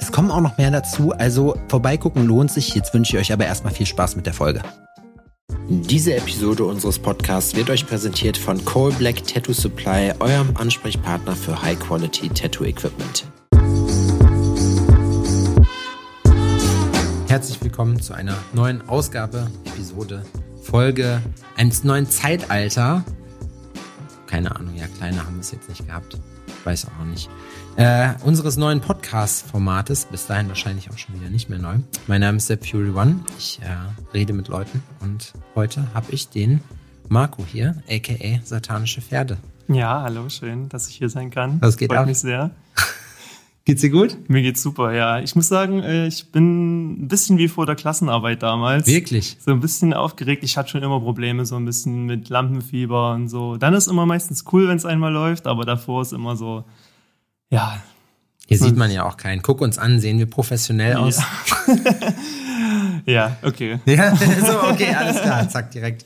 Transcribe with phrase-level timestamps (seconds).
[0.00, 2.74] Es kommen auch noch mehr dazu, also vorbeigucken lohnt sich.
[2.74, 4.62] Jetzt wünsche ich euch aber erstmal viel Spaß mit der Folge.
[5.68, 11.62] Diese Episode unseres Podcasts wird euch präsentiert von Cole Black Tattoo Supply, eurem Ansprechpartner für
[11.62, 13.26] High Quality Tattoo Equipment.
[17.28, 20.24] Herzlich willkommen zu einer neuen Ausgabe, Episode,
[20.62, 21.20] Folge
[21.56, 23.04] eines neuen Zeitalter.
[24.26, 26.18] Keine Ahnung, ja, kleiner haben wir es jetzt nicht gehabt.
[26.64, 27.28] Weiß auch noch nicht
[27.76, 30.06] äh, unseres neuen Podcast-Formates.
[30.06, 31.76] Bis dahin wahrscheinlich auch schon wieder nicht mehr neu.
[32.06, 33.20] Mein Name ist Sepp Fury One.
[33.38, 33.76] Ich äh,
[34.12, 36.60] rede mit Leuten und heute habe ich den
[37.08, 39.38] Marco hier, aka Satanische Pferde.
[39.68, 41.60] Ja, hallo, schön, dass ich hier sein kann.
[41.60, 42.06] Was geht Freut ab?
[42.06, 42.50] mich sehr.
[43.64, 44.28] Geht's dir gut?
[44.28, 45.20] Mir geht's super, ja.
[45.20, 48.86] Ich muss sagen, äh, ich bin ein bisschen wie vor der Klassenarbeit damals.
[48.86, 49.38] Wirklich?
[49.40, 50.44] So ein bisschen aufgeregt.
[50.44, 53.56] Ich hatte schon immer Probleme, so ein bisschen mit Lampenfieber und so.
[53.56, 56.64] Dann ist immer meistens cool, wenn es einmal läuft, aber davor ist immer so,
[57.54, 57.82] ja.
[58.46, 59.42] Hier sieht man ja auch keinen.
[59.42, 61.18] Guck uns an, sehen wir professionell aus?
[61.66, 61.82] Ja,
[63.06, 63.78] ja okay.
[63.86, 65.48] Ja, so, okay, alles klar.
[65.48, 66.04] Zack, direkt,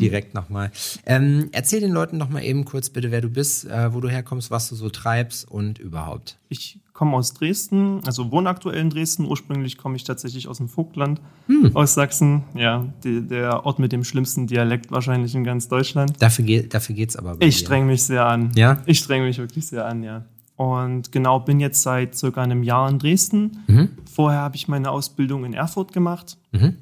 [0.00, 0.72] direkt nochmal.
[1.04, 4.08] Ähm, erzähl den Leuten noch mal eben kurz bitte, wer du bist, äh, wo du
[4.08, 6.38] herkommst, was du so treibst und überhaupt.
[6.48, 9.24] Ich komme aus Dresden, also wohne aktuell in Dresden.
[9.24, 11.70] Ursprünglich komme ich tatsächlich aus dem Vogtland, hm.
[11.76, 12.42] aus Sachsen.
[12.54, 16.20] Ja, die, der Ort mit dem schlimmsten Dialekt wahrscheinlich in ganz Deutschland.
[16.20, 17.36] Dafür, geht, dafür geht's aber.
[17.38, 18.50] ich streng mich sehr an.
[18.56, 18.82] Ja?
[18.86, 20.24] Ich streng mich wirklich sehr an, ja.
[20.56, 23.58] Und genau, bin jetzt seit circa einem Jahr in Dresden.
[23.66, 23.90] Mhm.
[24.10, 26.38] Vorher habe ich meine Ausbildung in Erfurt gemacht.
[26.52, 26.76] Mhm.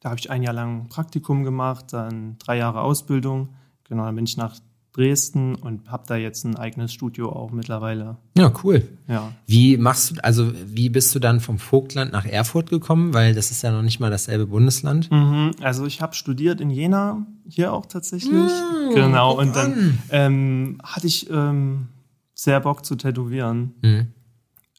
[0.00, 3.48] Da habe ich ein Jahr lang Praktikum gemacht, dann drei Jahre Ausbildung.
[3.84, 4.56] Genau, dann bin ich nach
[4.96, 8.16] Dresden und habe da jetzt ein eigenes Studio auch mittlerweile.
[8.36, 8.88] Ja, cool.
[9.08, 9.32] Ja.
[9.46, 13.12] Wie machst du, also wie bist du dann vom Vogtland nach Erfurt gekommen?
[13.12, 15.10] Weil das ist ja noch nicht mal dasselbe Bundesland.
[15.10, 18.32] Mhm, also ich habe studiert in Jena, hier auch tatsächlich.
[18.32, 21.88] Mhm, genau, und dann ähm, hatte ich ähm,
[22.36, 23.74] sehr Bock zu tätowieren.
[23.82, 24.12] Mhm.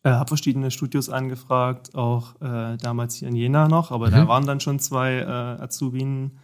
[0.04, 4.12] Äh, habe verschiedene Studios angefragt, auch äh, damals hier in Jena noch, aber mhm.
[4.12, 6.38] da waren dann schon zwei äh, Azubinen.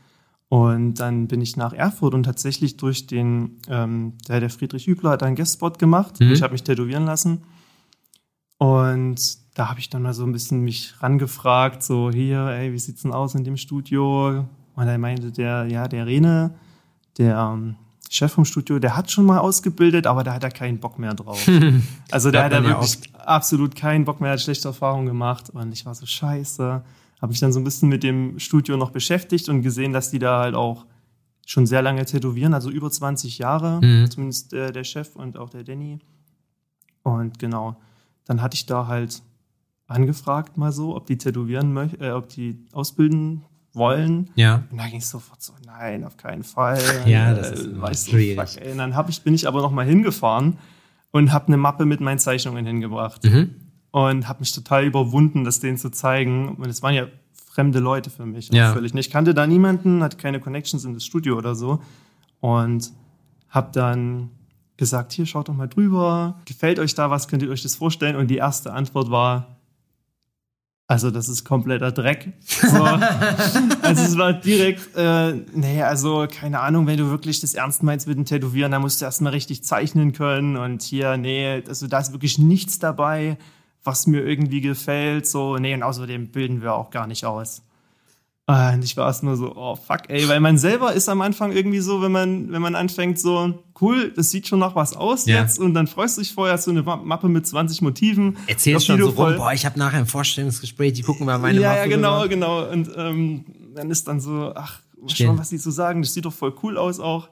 [0.49, 5.11] Und dann bin ich nach Erfurt und tatsächlich durch den, ähm, der, der Friedrich Hübler
[5.11, 6.19] hat einen Guestspot gemacht.
[6.19, 6.31] Mhm.
[6.31, 7.43] Ich habe mich tätowieren lassen.
[8.57, 12.79] Und da habe ich dann mal so ein bisschen mich rangefragt, so hier, ey, wie
[12.79, 14.45] sieht's denn aus in dem Studio?
[14.75, 16.53] Und dann meinte der, ja, der Rene,
[17.17, 17.75] der ähm,
[18.13, 21.15] Chef vom Studio, der hat schon mal ausgebildet, aber da hat er keinen Bock mehr
[21.15, 21.49] drauf.
[22.11, 25.49] also da hat er wirklich ja absolut keinen Bock mehr, hat schlechte Erfahrungen gemacht.
[25.49, 26.83] Und ich war so scheiße.
[27.21, 30.19] Habe mich dann so ein bisschen mit dem Studio noch beschäftigt und gesehen, dass die
[30.19, 30.85] da halt auch
[31.47, 34.11] schon sehr lange tätowieren, also über 20 Jahre, mhm.
[34.11, 35.97] zumindest äh, der Chef und auch der Danny.
[37.01, 37.77] Und genau,
[38.25, 39.23] dann hatte ich da halt
[39.87, 44.29] angefragt mal so, ob die tätowieren möchten, äh, ob die ausbilden wollen.
[44.35, 44.63] Ja.
[44.71, 46.81] Und da ging es sofort so, nein, auf keinen Fall.
[47.05, 48.71] Ja, das ist äh, weißt du, fuck, ey.
[48.71, 50.57] Und dann hab ich, bin ich aber noch mal hingefahren
[51.11, 53.23] und habe eine Mappe mit meinen Zeichnungen hingebracht.
[53.23, 53.55] Mhm.
[53.91, 56.55] Und habe mich total überwunden, das denen zu zeigen.
[56.55, 57.07] Und es waren ja
[57.51, 58.49] fremde Leute für mich.
[58.51, 58.73] Ja.
[58.73, 59.07] Völlig nicht.
[59.07, 61.79] Ich kannte da niemanden, hatte keine Connections in das Studio oder so.
[62.39, 62.91] Und
[63.49, 64.31] habe dann
[64.77, 66.41] gesagt, hier, schaut doch mal drüber.
[66.45, 67.27] Gefällt euch da was?
[67.27, 68.15] Könnt ihr euch das vorstellen?
[68.15, 69.52] Und die erste Antwort war,
[70.93, 72.33] also das ist kompletter Dreck.
[72.45, 72.83] So.
[73.81, 78.07] also es war direkt, äh, nee, also keine Ahnung, wenn du wirklich das ernst meinst
[78.07, 81.97] mit dem Tätowieren, dann musst du erstmal richtig zeichnen können und hier, nee, also da
[81.97, 83.37] ist wirklich nichts dabei,
[83.83, 85.25] was mir irgendwie gefällt.
[85.25, 87.63] So, nee, und außerdem bilden wir auch gar nicht aus.
[88.45, 91.53] Und ich war erst nur so, oh fuck, ey, weil man selber ist am Anfang
[91.53, 95.25] irgendwie so, wenn man, wenn man anfängt, so, cool, das sieht schon nach was aus
[95.25, 95.39] ja.
[95.39, 98.37] jetzt und dann freust du dich vorher, hast du eine Mappe mit 20 Motiven.
[98.47, 101.69] Erzählst schon so rum, boah, ich habe nachher ein Vorstellungsgespräch, die gucken mal meine ja,
[101.69, 101.79] Mappe.
[101.79, 102.27] Ja, genau, rüber.
[102.27, 102.69] genau.
[102.69, 103.45] Und ähm,
[103.75, 106.77] dann ist dann so, ach, mal, was die so sagen, das sieht doch voll cool
[106.77, 107.29] aus auch.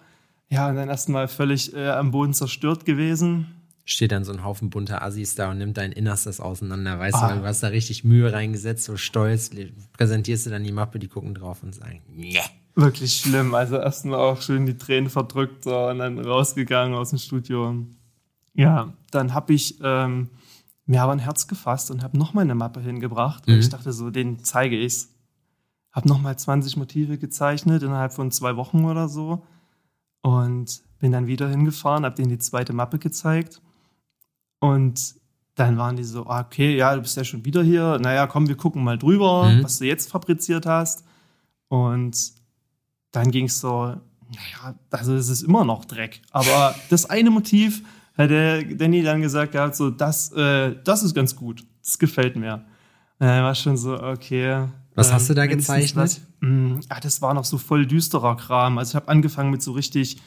[0.48, 3.48] Ja, und dann erstmal völlig äh, am Boden zerstört gewesen
[3.86, 7.00] steht dann so ein Haufen bunter Assis da und nimmt dein Innerstes auseinander.
[7.00, 7.34] Weißt ah.
[7.34, 9.52] du, du hast da richtig Mühe reingesetzt, so stolz,
[9.94, 12.40] präsentierst du dann die Mappe, die gucken drauf und sagen, nee.
[12.76, 13.54] Wirklich schlimm.
[13.54, 17.86] Also erstmal auch schön die Tränen verdrückt so, und dann rausgegangen aus dem Studio.
[18.54, 20.30] Ja, dann habe ich ähm,
[20.86, 23.48] mir aber ein Herz gefasst und habe nochmal eine Mappe hingebracht.
[23.48, 23.56] Mhm.
[23.56, 25.10] Und ich dachte so, den zeige ich's.
[25.92, 29.44] Hab nochmal 20 Motive gezeichnet innerhalb von zwei Wochen oder so.
[30.22, 33.62] Und bin dann wieder hingefahren, habe denen die zweite Mappe gezeigt.
[34.62, 35.16] Und
[35.56, 38.00] dann waren die so, ah, okay, ja, du bist ja schon wieder hier.
[38.00, 39.64] Naja, komm, wir gucken mal drüber, mhm.
[39.64, 41.04] was du jetzt fabriziert hast.
[41.68, 42.16] Und
[43.12, 43.88] dann ging es so,
[44.30, 46.22] naja, also es ist immer noch Dreck.
[46.32, 47.84] Aber das eine Motiv
[48.18, 51.66] hat der Danny dann gesagt, ja, so, das, äh, das ist ganz gut.
[51.84, 52.64] Das gefällt mir.
[53.20, 54.68] Dann war schon so, okay.
[54.96, 56.22] Was ähm, hast du da gezeichnet?
[56.40, 58.78] Mh, mm, ja, das war noch so voll düsterer Kram.
[58.78, 60.22] Also ich habe angefangen mit so richtig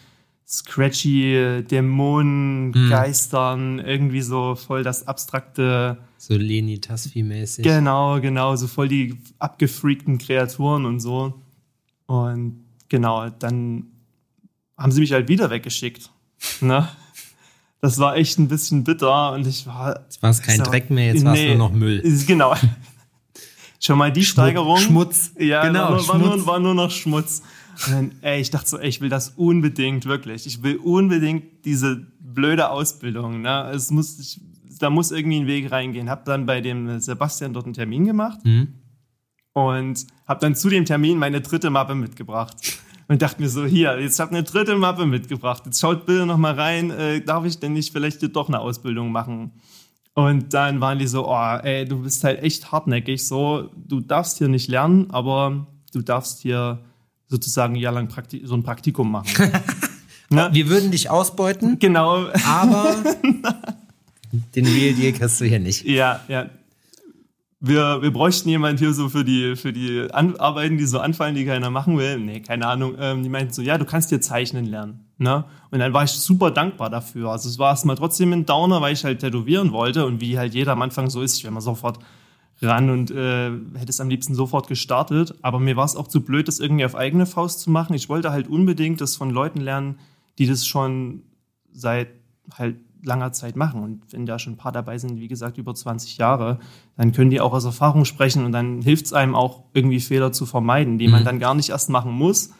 [0.46, 2.91] scratchy Dämonen, hm.
[2.91, 5.99] Geistern, irgendwie so voll das abstrakte.
[6.19, 7.62] So Leni Tasfi-mäßig.
[7.62, 11.35] Genau, genau, so voll die abgefreakten Kreaturen und so.
[12.06, 13.87] Und genau, dann
[14.76, 16.11] haben sie mich halt wieder weggeschickt.
[16.61, 16.88] Ne?
[17.81, 20.00] Das war echt ein bisschen bitter und ich war.
[20.05, 22.02] Jetzt war es kein Dreck mehr, jetzt war es nur noch Müll.
[22.26, 22.55] Genau.
[23.79, 24.79] Schon mal die Schmutz, Steigerung.
[24.79, 25.32] Schmutz.
[25.38, 26.08] Ja, genau, war, Schmutz.
[26.08, 27.43] War, nur, war nur noch Schmutz.
[27.87, 30.47] Und dann, ey, ich dachte so, ey, ich will das unbedingt, wirklich.
[30.47, 33.43] Ich will unbedingt diese blöde Ausbildung.
[33.43, 33.71] Ne?
[33.75, 34.41] Es muss, ich,
[34.79, 36.11] da muss irgendwie ein Weg reingehen.
[36.11, 38.75] Hab dann bei dem Sebastian dort einen Termin gemacht mhm.
[39.53, 42.56] und hab dann zu dem Termin meine dritte Mappe mitgebracht.
[43.06, 45.65] Und dachte mir so, hier, jetzt hab eine dritte Mappe mitgebracht.
[45.67, 49.12] Jetzt schaut bitte noch mal rein, äh, darf ich denn nicht vielleicht doch eine Ausbildung
[49.12, 49.53] machen?
[50.15, 54.38] Und dann waren die so, oh, ey, du bist halt echt hartnäckig, so, du darfst
[54.38, 56.85] hier nicht lernen, aber du darfst hier
[57.29, 59.53] sozusagen ein Jahr lang Prakti so ein Praktikum machen.
[60.31, 60.49] ne?
[60.53, 61.79] Wir würden dich ausbeuten.
[61.79, 62.26] Genau.
[62.47, 62.97] Aber
[64.55, 65.85] den Real Deal kriegst du hier nicht.
[65.85, 66.50] Ja, ja.
[67.61, 71.35] Wir, wir bräuchten jemand hier so für die, für die An Arbeiten, die so anfallen,
[71.35, 72.19] die keiner machen will.
[72.19, 72.94] Nee, keine Ahnung.
[73.00, 75.06] Ähm, die meinten so, ja, du kannst dir zeichnen lernen.
[75.17, 75.44] Ne?
[75.70, 77.31] Und dann war ich super dankbar dafür.
[77.31, 80.53] Also es war erstmal trotzdem ein Downer, weil ich halt tätowieren wollte und wie halt
[80.53, 82.00] jeder am Anfang so ist, ich will mal sofort
[82.65, 85.35] ran und äh, hätte es am liebsten sofort gestartet.
[85.43, 87.95] Aber mir war es auch zu blöd, das irgendwie auf eigene Faust zu machen.
[87.95, 89.99] Ich wollte halt unbedingt das von Leuten lernen,
[90.39, 91.23] die das schon
[91.73, 92.09] seit
[92.57, 93.83] halt langer Zeit machen.
[93.83, 96.59] Und wenn da schon ein paar dabei sind, wie gesagt, über 20 Jahre,
[96.97, 100.33] dann können die auch aus Erfahrung sprechen und dann hilft es einem auch irgendwie Fehler
[100.33, 101.13] zu vermeiden, die mhm.
[101.13, 102.51] man dann gar nicht erst machen muss,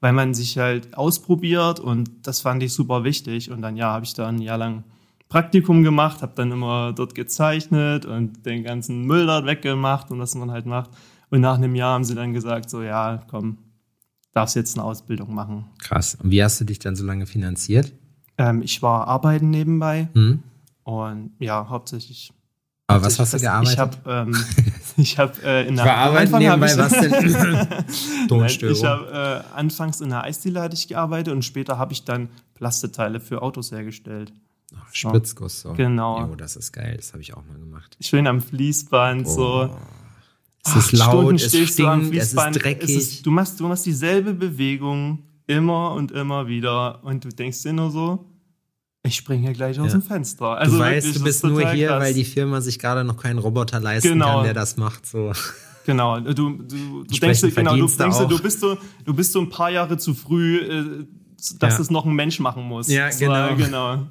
[0.00, 3.50] weil man sich halt ausprobiert und das fand ich super wichtig.
[3.50, 4.84] Und dann ja, habe ich da ein Jahr lang
[5.32, 10.34] Praktikum gemacht, habe dann immer dort gezeichnet und den ganzen Müll dort weggemacht und was
[10.34, 10.90] man halt macht.
[11.30, 13.56] Und nach einem Jahr haben sie dann gesagt, so ja, komm,
[14.34, 15.70] darfst jetzt eine Ausbildung machen.
[15.78, 16.16] Krass.
[16.16, 17.94] Und wie hast du dich dann so lange finanziert?
[18.36, 20.42] Ähm, ich war arbeiten nebenbei mhm.
[20.82, 22.30] und ja, hauptsächlich.
[22.88, 23.72] Aber was hast du gearbeitet?
[23.72, 24.36] Ich habe ähm,
[24.98, 27.08] ich hab, äh, in der Arbeiten nebenbei, ich, was denn?
[28.28, 28.76] Tonstörung.
[28.76, 32.28] Ich habe äh, anfangs in der Eisdiele hatte ich gearbeitet und später habe ich dann
[32.52, 34.34] Plasteteile für Autos hergestellt.
[34.92, 35.72] Spritzguss so.
[35.72, 36.20] Genau.
[36.20, 37.96] Jo, das ist geil, das habe ich auch mal gemacht.
[38.00, 39.30] Schön am Fließband oh.
[39.30, 39.76] so.
[40.64, 42.82] Es ist laut, es stinkt, es ist dreckig.
[42.82, 47.62] Es ist, du, machst, du machst dieselbe Bewegung immer und immer wieder und du denkst
[47.62, 48.26] dir nur so,
[49.02, 49.98] ich springe hier gleich aus ja.
[49.98, 50.56] dem Fenster.
[50.56, 52.00] Also du weißt, wirklich, du bist nur hier, krass.
[52.00, 54.36] weil die Firma sich gerade noch keinen Roboter leisten genau.
[54.36, 55.06] kann, der das macht.
[55.06, 55.32] So.
[55.84, 59.32] Genau, du, du, du denkst dir, genau, du denkst dir, du bist so, du bist
[59.32, 61.06] so ein paar Jahre zu früh, äh,
[61.58, 61.80] dass ja.
[61.80, 62.86] es noch ein Mensch machen muss.
[62.86, 63.56] Ja, genau.
[63.56, 64.06] genau.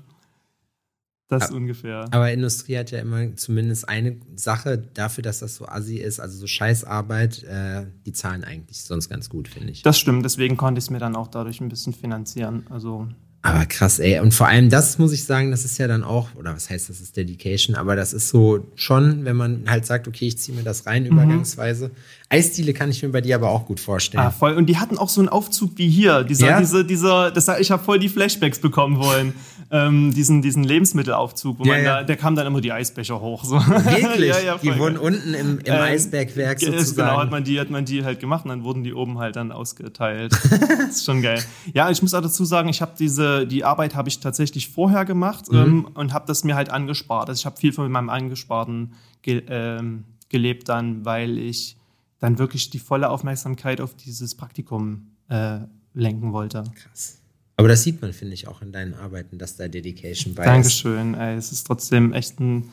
[1.31, 2.07] Das aber, ungefähr.
[2.11, 6.37] Aber Industrie hat ja immer zumindest eine Sache dafür, dass das so assi ist, also
[6.37, 9.81] so Scheißarbeit, äh, die zahlen eigentlich sonst ganz gut, finde ich.
[9.81, 12.65] Das stimmt, deswegen konnte ich es mir dann auch dadurch ein bisschen finanzieren.
[12.69, 13.07] Also
[13.43, 14.19] aber krass, ey.
[14.19, 16.89] Und vor allem das muss ich sagen, das ist ja dann auch, oder was heißt,
[16.89, 20.55] das ist Dedication, aber das ist so schon, wenn man halt sagt, okay, ich ziehe
[20.55, 21.13] mir das rein, mhm.
[21.13, 21.89] übergangsweise.
[22.29, 24.23] Eisdiele kann ich mir bei dir aber auch gut vorstellen.
[24.23, 24.53] Ah, voll.
[24.53, 26.23] Und die hatten auch so einen Aufzug wie hier.
[26.23, 26.59] Dieser, ja?
[26.59, 29.33] diese, dieser, das, ich habe voll die Flashbacks bekommen wollen.
[29.71, 31.97] Ähm, diesen, diesen Lebensmittelaufzug, wo ja, man ja.
[31.97, 33.45] da, der kam dann immer die Eisbecher hoch.
[33.45, 33.55] So.
[33.55, 34.35] Wirklich?
[34.45, 37.09] ja, die wurden unten im, im ähm, Eisbergwerk sozusagen.
[37.09, 39.37] Genau, hat man, die, hat man die halt gemacht und dann wurden die oben halt
[39.37, 40.33] dann ausgeteilt.
[40.49, 41.41] das ist schon geil.
[41.73, 45.05] Ja, ich muss auch dazu sagen, ich habe diese, die Arbeit habe ich tatsächlich vorher
[45.05, 45.57] gemacht mhm.
[45.57, 47.29] ähm, und habe das mir halt angespart.
[47.29, 51.77] Also ich habe viel von meinem Angesparten ge ähm, gelebt dann, weil ich
[52.19, 55.59] dann wirklich die volle Aufmerksamkeit auf dieses Praktikum äh,
[55.93, 56.63] lenken wollte.
[56.75, 57.20] Krass.
[57.61, 61.13] Aber das sieht man, finde ich, auch in deinen Arbeiten, dass da Dedication bei Dankeschön,
[61.13, 61.19] ist.
[61.19, 61.37] Dankeschön.
[61.37, 62.71] Es ist trotzdem echt ein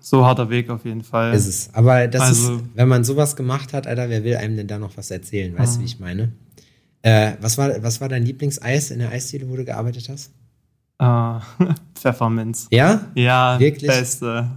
[0.00, 1.32] so harter Weg auf jeden Fall.
[1.32, 1.70] Ist es.
[1.72, 4.80] Aber das also, ist, wenn man sowas gemacht hat, Alter, wer will einem denn da
[4.80, 5.56] noch was erzählen?
[5.56, 6.32] Weißt du, wie ich meine?
[7.02, 10.32] Äh, was, war, was war dein Lieblingseis in der Eisdiele, wo du gearbeitet hast?
[11.00, 11.38] Uh,
[11.94, 12.66] Pfefferminz.
[12.72, 13.12] Ja?
[13.14, 13.88] Ja, Wirklich?
[13.88, 14.50] beste.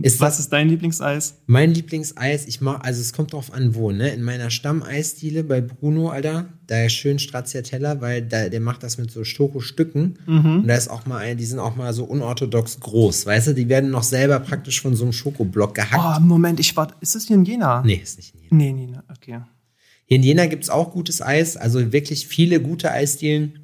[0.00, 1.42] Ist Was ist dein Lieblingseis?
[1.46, 4.08] Mein Lieblingseis, ich mach, also es kommt drauf an, wo, ne?
[4.08, 8.96] In meiner Stammeisdiele bei Bruno, Alter, da ist schön Stracciatella, weil da, der macht das
[8.96, 10.18] mit so Stoko-Stücken.
[10.26, 10.60] Mhm.
[10.60, 13.54] Und da ist auch mal, die sind auch mal so unorthodox groß, weißt du?
[13.54, 16.20] Die werden noch selber praktisch von so einem Schokoblock gehackt.
[16.20, 17.82] Oh, Moment, ich war, ist das hier in Jena?
[17.82, 18.56] Nee, ist nicht in Jena.
[18.56, 19.40] Nee, nee, okay.
[20.06, 23.61] Hier in Jena gibt es auch gutes Eis, also wirklich viele gute Eisdielen.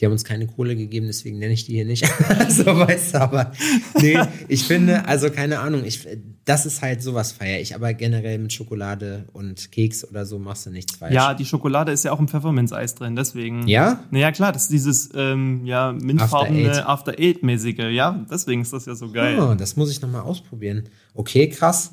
[0.00, 2.04] Die haben uns keine Kohle gegeben, deswegen nenne ich die hier nicht.
[2.48, 3.52] so weißt du, aber
[4.00, 6.06] nee, ich finde, also keine Ahnung, ich,
[6.44, 10.66] das ist halt sowas feier ich, aber generell mit Schokolade und Keks oder so machst
[10.66, 11.14] du nichts falsch.
[11.14, 13.68] Ja, die Schokolade ist ja auch im Pfefferminz-Eis drin, deswegen.
[13.68, 14.04] Ja?
[14.10, 19.12] Naja, klar, das ist dieses, ähm, ja, mintfarbene After-Eight-mäßige, ja, deswegen ist das ja so
[19.12, 19.38] geil.
[19.38, 20.84] Oh, das muss ich nochmal ausprobieren.
[21.14, 21.92] Okay, krass.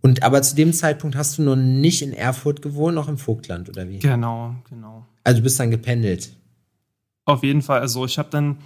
[0.00, 3.68] Und aber zu dem Zeitpunkt hast du noch nicht in Erfurt gewohnt, noch im Vogtland,
[3.68, 4.00] oder wie?
[4.00, 5.06] Genau, genau.
[5.24, 6.30] Also du bist dann gependelt.
[7.24, 7.80] Auf jeden Fall.
[7.80, 8.58] Also ich habe dann,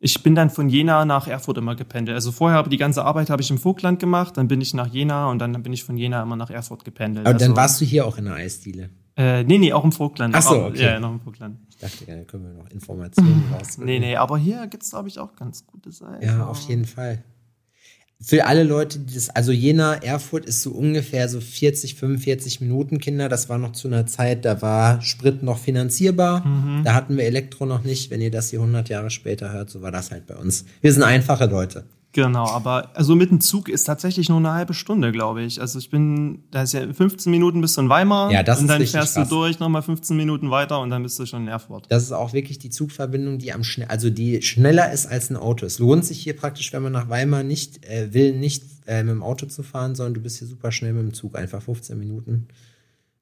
[0.00, 2.14] ich bin dann von Jena nach Erfurt immer gependelt.
[2.14, 4.86] Also vorher habe die ganze Arbeit habe ich im Vogtland gemacht, dann bin ich nach
[4.86, 7.26] Jena und dann bin ich von Jena immer nach Erfurt gependelt.
[7.26, 8.90] Aber also, dann warst du hier auch in der Eisdiele.
[9.16, 10.34] Äh, nee, nee, auch im Vogtland.
[10.34, 10.84] Ach so, okay.
[10.84, 11.58] Ja, noch im Vogtland.
[11.70, 13.76] Ich dachte, da können wir noch Informationen raus.
[13.78, 16.24] Nee, nee, aber hier gibt es, glaube ich, auch ganz gutes Eis.
[16.24, 17.24] Ja, auf jeden Fall
[18.20, 22.98] für alle Leute, die das, also Jena, Erfurt ist so ungefähr so 40, 45 Minuten,
[22.98, 23.28] Kinder.
[23.28, 26.44] Das war noch zu einer Zeit, da war Sprit noch finanzierbar.
[26.44, 26.82] Mhm.
[26.82, 28.10] Da hatten wir Elektro noch nicht.
[28.10, 30.64] Wenn ihr das hier 100 Jahre später hört, so war das halt bei uns.
[30.80, 31.84] Wir sind einfache Leute.
[32.12, 35.60] Genau, aber also mit dem Zug ist tatsächlich nur eine halbe Stunde, glaube ich.
[35.60, 38.32] Also ich bin, da ist ja 15 Minuten bis in Weimar.
[38.32, 39.28] Ja, das und dann fährst krass.
[39.28, 41.86] du durch, nochmal 15 Minuten weiter und dann bist du schon in Erfurt.
[41.90, 45.36] Das ist auch wirklich die Zugverbindung, die am schnell, also die schneller ist als ein
[45.36, 45.66] Auto.
[45.66, 49.12] Es lohnt sich hier praktisch, wenn man nach Weimar nicht äh, will, nicht äh, mit
[49.12, 51.98] dem Auto zu fahren, sondern du bist hier super schnell mit dem Zug, einfach 15
[51.98, 52.48] Minuten.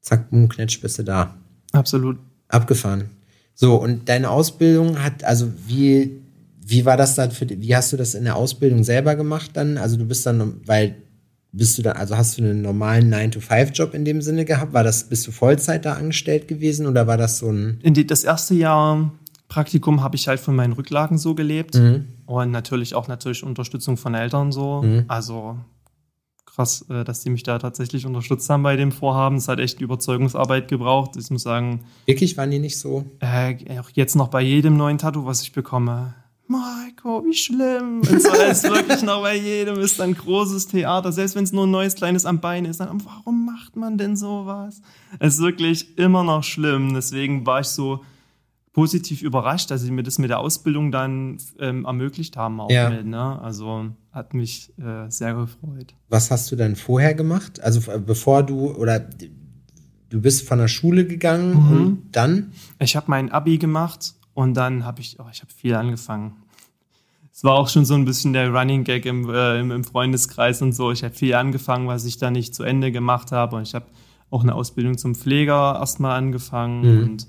[0.01, 1.35] Zack, boom, knetsch, bist du da.
[1.73, 2.19] Absolut.
[2.49, 3.11] Abgefahren.
[3.55, 6.21] So, und deine Ausbildung hat, also wie
[6.69, 9.79] wie war das dann für wie hast du das in der Ausbildung selber gemacht dann?
[9.79, 10.97] Also du bist dann, weil
[11.53, 14.73] bist du dann, also hast du einen normalen 9-to-5-Job in dem Sinne gehabt?
[14.73, 17.79] War das, bist du Vollzeit da angestellt gewesen oder war das so ein.
[17.83, 19.13] In die, das erste Jahr
[19.49, 21.77] Praktikum habe ich halt von meinen Rücklagen so gelebt.
[21.77, 22.07] Mhm.
[22.27, 24.83] Und natürlich auch natürlich Unterstützung von Eltern so.
[24.83, 25.05] Mhm.
[25.07, 25.57] Also
[26.47, 29.37] krass, äh, dass die mich da tatsächlich unterstützt haben bei dem Vorhaben.
[29.37, 31.17] Es hat echt Überzeugungsarbeit gebraucht.
[31.17, 31.85] Ich muss sagen.
[32.07, 33.05] Wirklich waren die nicht so?
[33.21, 36.15] Äh, auch jetzt noch bei jedem neuen Tattoo, was ich bekomme
[36.49, 38.01] Marco, wie schlimm.
[38.01, 41.13] Und so ist wirklich noch bei jedem ist ein großes Theater.
[41.13, 44.17] Selbst wenn es nur ein neues kleines am Bein ist, dann, warum macht man denn
[44.17, 44.81] sowas?
[45.19, 46.95] Es ist wirklich immer noch schlimm.
[46.95, 48.05] Deswegen war ich so
[48.73, 52.61] positiv überrascht, dass sie mir das mit der Ausbildung dann ähm, ermöglicht haben.
[52.61, 52.91] Auch ja.
[52.91, 53.41] mit, ne?
[53.41, 55.95] Also hat mich äh, sehr gefreut.
[56.11, 57.61] Was hast du dann vorher gemacht?
[57.61, 59.01] Also bevor du oder
[60.11, 61.77] du bist von der Schule gegangen mhm.
[61.77, 62.53] und dann?
[62.79, 66.37] Ich habe mein Abi gemacht und dann habe ich, oh, ich habe viel angefangen.
[67.33, 70.75] Es war auch schon so ein bisschen der Running Gag im, äh, im, Freundeskreis und
[70.75, 70.93] so.
[70.93, 73.57] Ich habe viel angefangen, was ich dann nicht zu Ende gemacht habe.
[73.57, 73.87] Und ich habe
[74.31, 77.03] auch eine Ausbildung zum Pfleger erstmal angefangen mhm.
[77.03, 77.27] und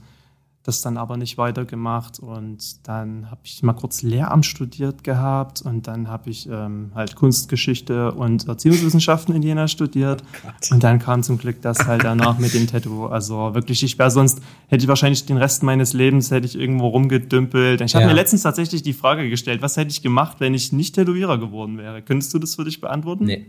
[0.67, 5.87] das dann aber nicht weitergemacht und dann habe ich mal kurz Lehramt studiert gehabt und
[5.87, 11.23] dann habe ich ähm, halt Kunstgeschichte und Erziehungswissenschaften in Jena studiert oh und dann kam
[11.23, 13.05] zum Glück das halt danach mit dem Tattoo.
[13.05, 16.87] Also wirklich, ich wäre sonst, hätte ich wahrscheinlich den Rest meines Lebens hätte ich irgendwo
[16.87, 17.79] rumgedümpelt.
[17.79, 18.09] Ich habe ja.
[18.09, 21.77] mir letztens tatsächlich die Frage gestellt, was hätte ich gemacht, wenn ich nicht Tätowierer geworden
[21.77, 22.01] wäre?
[22.01, 23.23] Könntest du das für dich beantworten?
[23.23, 23.45] Nee.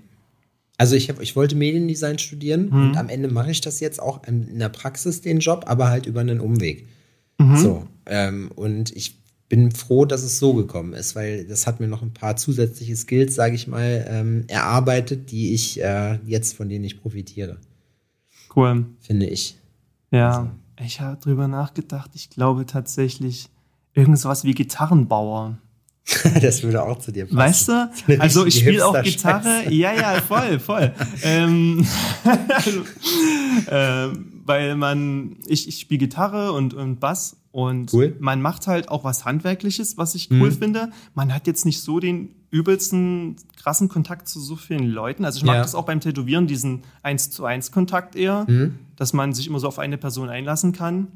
[0.76, 2.90] Also ich, hab, ich wollte Mediendesign studieren hm.
[2.90, 6.06] und am Ende mache ich das jetzt auch in der Praxis den Job, aber halt
[6.06, 6.86] über einen Umweg.
[7.38, 7.56] Mhm.
[7.56, 7.86] So.
[8.06, 9.18] Ähm, und ich
[9.48, 12.96] bin froh, dass es so gekommen ist, weil das hat mir noch ein paar zusätzliche
[12.96, 17.58] Skills, sage ich mal, ähm, erarbeitet, die ich äh, jetzt von denen ich profitiere.
[18.54, 18.86] Cool.
[19.00, 19.56] Finde ich.
[20.10, 20.50] Ja, also.
[20.84, 22.10] ich habe drüber nachgedacht.
[22.14, 23.48] Ich glaube tatsächlich
[23.94, 25.58] irgendwas wie Gitarrenbauer.
[26.42, 27.36] das würde auch zu dir passen.
[27.36, 28.18] Weißt du?
[28.18, 29.70] Also ich spiele auch Gitarre.
[29.70, 30.92] Ja, ja, voll, voll.
[31.22, 31.86] ähm,
[33.66, 34.08] äh,
[34.48, 38.16] weil man, ich, ich spiele Gitarre und, und Bass und cool.
[38.18, 40.58] man macht halt auch was Handwerkliches, was ich cool mhm.
[40.58, 40.90] finde.
[41.14, 45.24] Man hat jetzt nicht so den übelsten, krassen Kontakt zu so vielen Leuten.
[45.24, 45.62] Also ich mag ja.
[45.62, 48.78] das auch beim Tätowieren, diesen 1 zu 1 Kontakt eher, mhm.
[48.96, 51.08] dass man sich immer so auf eine Person einlassen kann.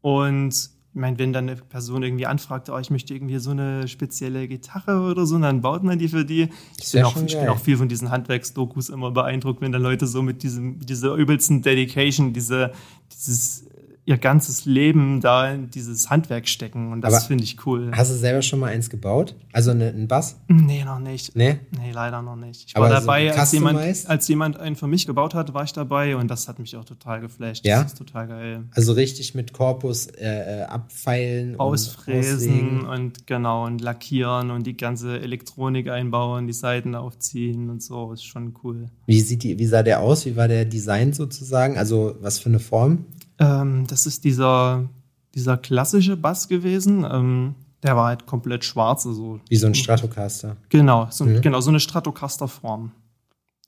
[0.00, 3.86] Und ich meine, wenn dann eine Person irgendwie anfragt, oh, ich möchte irgendwie so eine
[3.86, 6.48] spezielle Gitarre oder so, dann baut man die für die.
[6.80, 10.08] Ich, bin auch, ich bin auch, viel von diesen Handwerksdokus immer beeindruckt, wenn dann Leute
[10.08, 12.72] so mit diesem, dieser übelsten Dedication, diese,
[13.12, 13.69] dieses
[14.10, 17.92] ihr ganzes Leben da in dieses Handwerk stecken und das finde ich cool.
[17.94, 19.36] Hast du selber schon mal eins gebaut?
[19.52, 20.36] Also eine, einen Bass?
[20.48, 21.36] Nee, noch nicht.
[21.36, 21.60] Nee?
[21.70, 22.66] Nee, leider noch nicht.
[22.66, 25.62] Ich war Aber dabei, so als, jemand, als jemand einen für mich gebaut hat, war
[25.62, 27.64] ich dabei und das hat mich auch total geflasht.
[27.64, 27.84] Ja?
[27.84, 28.64] Das ist total geil.
[28.72, 34.76] Also richtig mit Korpus äh, äh abfeilen Ausfräsen und, und genau und lackieren und die
[34.76, 38.86] ganze Elektronik einbauen, die Seiten aufziehen und so, ist schon cool.
[39.06, 40.26] Wie sieht die, wie sah der aus?
[40.26, 41.78] Wie war der Design sozusagen?
[41.78, 43.04] Also was für eine Form?
[43.40, 44.88] Ähm, das ist dieser,
[45.34, 47.04] dieser klassische Bass gewesen.
[47.10, 49.06] Ähm, der war halt komplett schwarz.
[49.06, 50.56] Also, Wie so ein Stratocaster.
[50.68, 51.40] Genau, so, mhm.
[51.40, 52.92] genau, so eine Stratocaster-Form.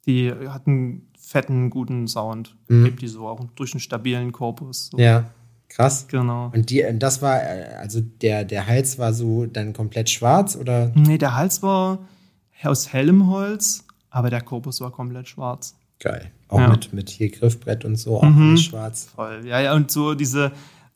[0.06, 2.54] Die hat einen fetten, guten Sound.
[2.68, 2.84] Mhm.
[2.84, 4.88] Gibt die so auch durch einen stabilen Korpus.
[4.90, 4.98] So.
[4.98, 5.30] Ja,
[5.72, 6.06] Krass.
[6.08, 6.50] Genau.
[6.54, 7.40] Und die, das war,
[7.80, 10.92] also der, der Hals war so dann komplett schwarz oder?
[10.94, 11.98] Nee, der Hals war
[12.62, 15.74] aus hellem Holz, aber der Korpus war komplett schwarz.
[16.02, 16.30] Geil.
[16.48, 16.68] Auch Ja.
[16.70, 18.50] mit, mit hier Griffbrett und so, auch Mhm.
[18.50, 19.08] alles schwarz.
[19.14, 19.42] Voll.
[19.46, 20.50] Ja, ja, und so diese,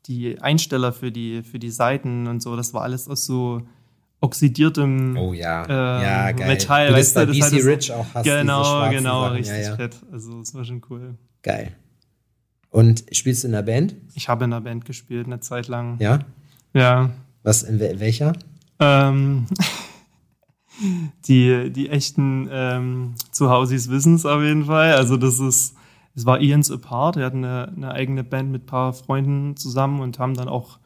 [0.06, 3.62] die Einsteller für die, für die Seiten und so, das war alles aus so
[4.20, 5.62] oxidiertem Oh ja.
[5.64, 6.48] ähm, ja, geil.
[6.48, 8.24] Metall, du weißt du, das so- Rich auch hast.
[8.24, 9.36] Genau, genau, Sachen.
[9.36, 9.76] richtig Ja, ja.
[9.76, 9.96] fett.
[10.10, 11.14] Also, das war schon cool.
[11.42, 11.72] Geil.
[12.70, 13.94] Und spielst du in der Band?
[14.14, 15.96] Ich habe in der Band gespielt, eine Zeit lang.
[16.00, 16.18] Ja.
[16.74, 17.10] Ja.
[17.42, 18.32] Was, in wel- welcher?
[18.80, 19.46] Ähm,
[21.28, 24.94] die, die echten ähm, Zuhausis wissen es auf jeden Fall.
[24.94, 25.74] Also das ist,
[26.14, 27.16] es war Ian's Apart.
[27.16, 30.78] Wir hatten eine, eine eigene Band mit ein paar Freunden zusammen und haben dann auch,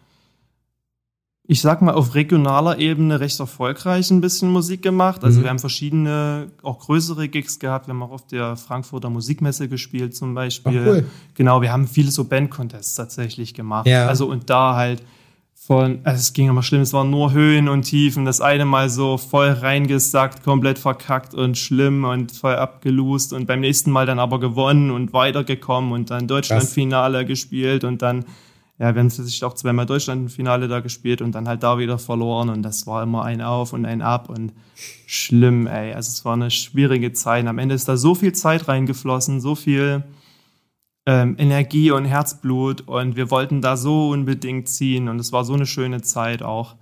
[1.44, 5.24] ich sag mal, auf regionaler Ebene recht erfolgreich ein bisschen Musik gemacht.
[5.24, 5.44] Also Mhm.
[5.44, 7.88] wir haben verschiedene, auch größere Gigs gehabt.
[7.88, 10.80] Wir haben auch auf der Frankfurter Musikmesse gespielt zum Beispiel.
[10.82, 11.06] Ach, cool.
[11.34, 13.86] Genau, wir haben viele so Bandcontests tatsächlich gemacht.
[13.88, 14.06] Ja.
[14.06, 15.02] Also und da halt
[15.70, 18.24] von, also es ging immer schlimm, es waren nur Höhen und Tiefen.
[18.24, 23.60] Das eine Mal so voll reingesackt, komplett verkackt und schlimm und voll abgelust und beim
[23.60, 28.24] nächsten Mal dann aber gewonnen und weitergekommen und dann Deutschlandfinale gespielt und dann,
[28.80, 32.48] ja, wir haben tatsächlich auch zweimal Deutschlandfinale da gespielt und dann halt da wieder verloren
[32.48, 34.52] und das war immer ein Auf und ein Ab und
[35.06, 35.92] schlimm, ey.
[35.92, 37.46] Also es war eine schwierige Zeit.
[37.46, 40.02] Am Ende ist da so viel Zeit reingeflossen, so viel
[41.06, 45.54] ähm, Energie und Herzblut und wir wollten da so unbedingt ziehen und es war so
[45.54, 46.76] eine schöne Zeit auch.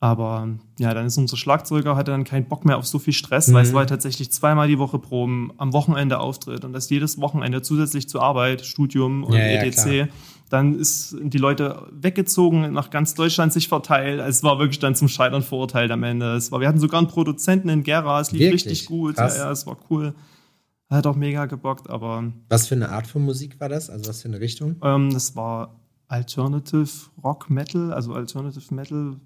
[0.00, 0.46] Aber
[0.78, 3.64] ja, dann ist unser Schlagzeuger, hatte dann keinen Bock mehr auf so viel Stress, weil
[3.64, 8.08] es war tatsächlich zweimal die Woche Proben, am Wochenende Auftritt und das jedes Wochenende zusätzlich
[8.08, 9.82] zur Arbeit, Studium und Ja, ja, etc.
[9.82, 10.08] klar.
[10.50, 14.20] dann ist sind die Leute weggezogen, nach ganz Deutschland sich verteilt.
[14.20, 16.36] Es war wirklich dann zum Scheitern verurteilt am Ende.
[16.36, 18.66] Es war, wir hatten sogar einen Produzenten in Gera, es lief Wirklich?
[18.66, 19.16] richtig gut.
[19.16, 20.14] Ja, ja, es war cool.
[20.90, 23.90] Hat auch mega gebockt, aber Was für eine Art von Musik war das?
[23.90, 24.76] Also was für eine Richtung?
[24.82, 25.76] ähm, das war
[26.08, 26.88] Alternative
[27.22, 29.16] Rock Metal, also Alternative Metal.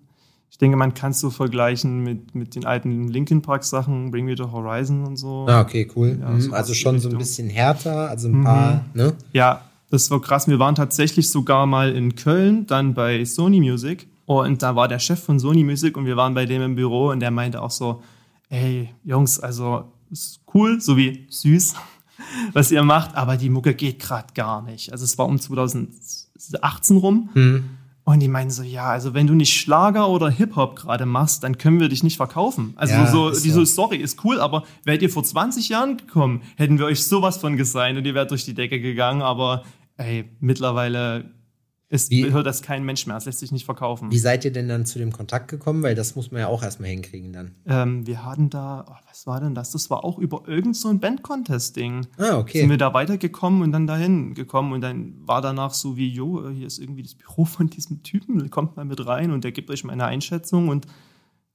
[0.50, 4.24] Ich denke, man kann es so vergleichen mit, mit den alten Linkin Park Sachen, Bring
[4.26, 5.46] Me the Horizon und so.
[5.48, 6.18] Ah, okay, cool.
[6.20, 9.14] Ja, Mhm, also schon so ein bisschen härter, also ein paar, ne?
[9.32, 10.48] Ja, das war krass.
[10.48, 14.08] Wir waren tatsächlich sogar mal in Köln, dann bei Sony Music.
[14.26, 17.10] Und da war der Chef von Sony Music und wir waren bei dem im Büro
[17.10, 18.02] und der meinte auch so,
[18.48, 21.74] ey, Jungs, also ist cool, so wie süß,
[22.52, 24.92] was ihr macht, aber die Mucke geht gerade gar nicht.
[24.92, 27.30] Also es war um 2018 rum.
[27.34, 27.64] Mhm.
[28.04, 31.56] Und die meinen so, ja, also wenn du nicht Schlager oder Hip-Hop gerade machst, dann
[31.56, 32.72] können wir dich nicht verkaufen.
[32.74, 33.64] Also Ja, so, ist die so.
[33.64, 37.36] so, sorry, ist cool, aber wärt ihr vor 20 Jahren gekommen, hätten wir euch sowas
[37.36, 39.62] von gesigned und ihr wärt durch die Decke gegangen, aber
[39.98, 41.30] ey, mittlerweile
[41.92, 44.10] ist, Wie- hört das kein Mensch mehr, es lässt sich nicht verkaufen.
[44.10, 45.82] Wie seid ihr denn dann zu dem Kontakt gekommen?
[45.82, 47.50] Weil das muss man ja auch erstmal hinkriegen dann.
[47.66, 49.72] Ähm, wir hatten da, oh, was war denn das?
[49.72, 52.06] Das war auch über irgend so ein Band-Contest-Ding.
[52.16, 52.68] Ah, Sind okay.
[52.70, 56.66] wir da weitergekommen und dann dahin gekommen und dann war danach so wie, jo, hier
[56.66, 59.84] ist irgendwie das Büro von diesem Typen, kommt mal mit rein und der gibt euch
[59.84, 60.86] mal eine Einschätzung und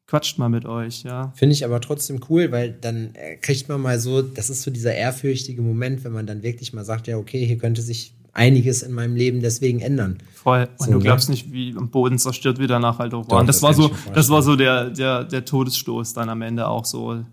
[0.05, 1.33] quatscht mal mit euch, ja.
[1.35, 4.71] Finde ich aber trotzdem cool, weil dann äh, kriegt man mal so, das ist so
[4.71, 8.83] dieser ehrfürchtige Moment, wenn man dann wirklich mal sagt, ja, okay, hier könnte sich einiges
[8.83, 10.19] in meinem Leben deswegen ändern.
[10.33, 10.67] Voll.
[10.77, 11.03] Und So, du ne?
[11.03, 13.47] glaubst nicht, wie am Boden zerstört wir danach halt auch Doch, waren.
[13.47, 16.85] das Das, war so, das war so der, der, der Todesstoß dann am Ende auch
[16.85, 17.23] so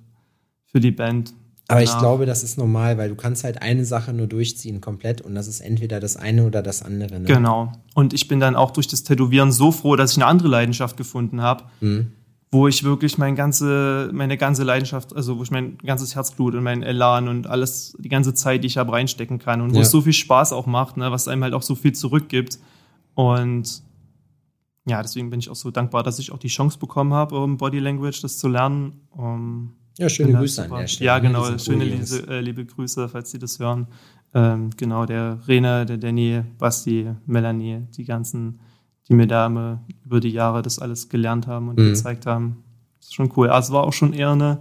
[0.67, 1.33] für die Band.
[1.69, 5.23] Aber ich glaube, das ist normal, weil du kannst halt eine Sache nur durchziehen komplett
[5.23, 7.21] und das ist entweder das eine oder das andere.
[7.21, 7.27] Ne?
[7.27, 7.73] Genau.
[7.95, 10.97] Und ich bin dann auch durch das Tätowieren so froh, dass ich eine andere Leidenschaft
[10.99, 12.13] gefunden habe, Mhm.
[12.55, 16.63] Wo ich wirklich mein ganze, meine ganze Leidenschaft, also wo ich mein ganzes Herzblut und
[16.63, 19.83] mein Elan und alles, die ganze Zeit, die ich habe, reinstecken kann und wo Ja.
[19.83, 22.59] es so viel Spaß auch macht, ne, was einem halt auch so viel zurückgibt.
[23.15, 23.83] Und
[24.87, 27.57] ja, deswegen bin ich auch so dankbar, dass ich auch die Chance bekommen habe, um
[27.57, 29.01] Body Language das zu lernen.
[29.11, 31.07] Um, Ja, schöne Grüße an der Stelle.
[31.07, 31.27] Ja, ne?
[31.29, 31.45] genau.
[31.45, 33.89] Sind Schöne liebe, äh, liebe Grüße, falls Sie das hören.
[34.35, 38.61] Ähm, genau, der Rene, der Danny, Basti, Melanie, die ganzen,
[39.09, 41.91] die mir da immer über die Jahre das alles gelernt haben und Mhm.
[41.91, 42.63] gezeigt haben.
[42.99, 43.49] Das ist schon cool.
[43.51, 44.59] Also es war auch schon eher eine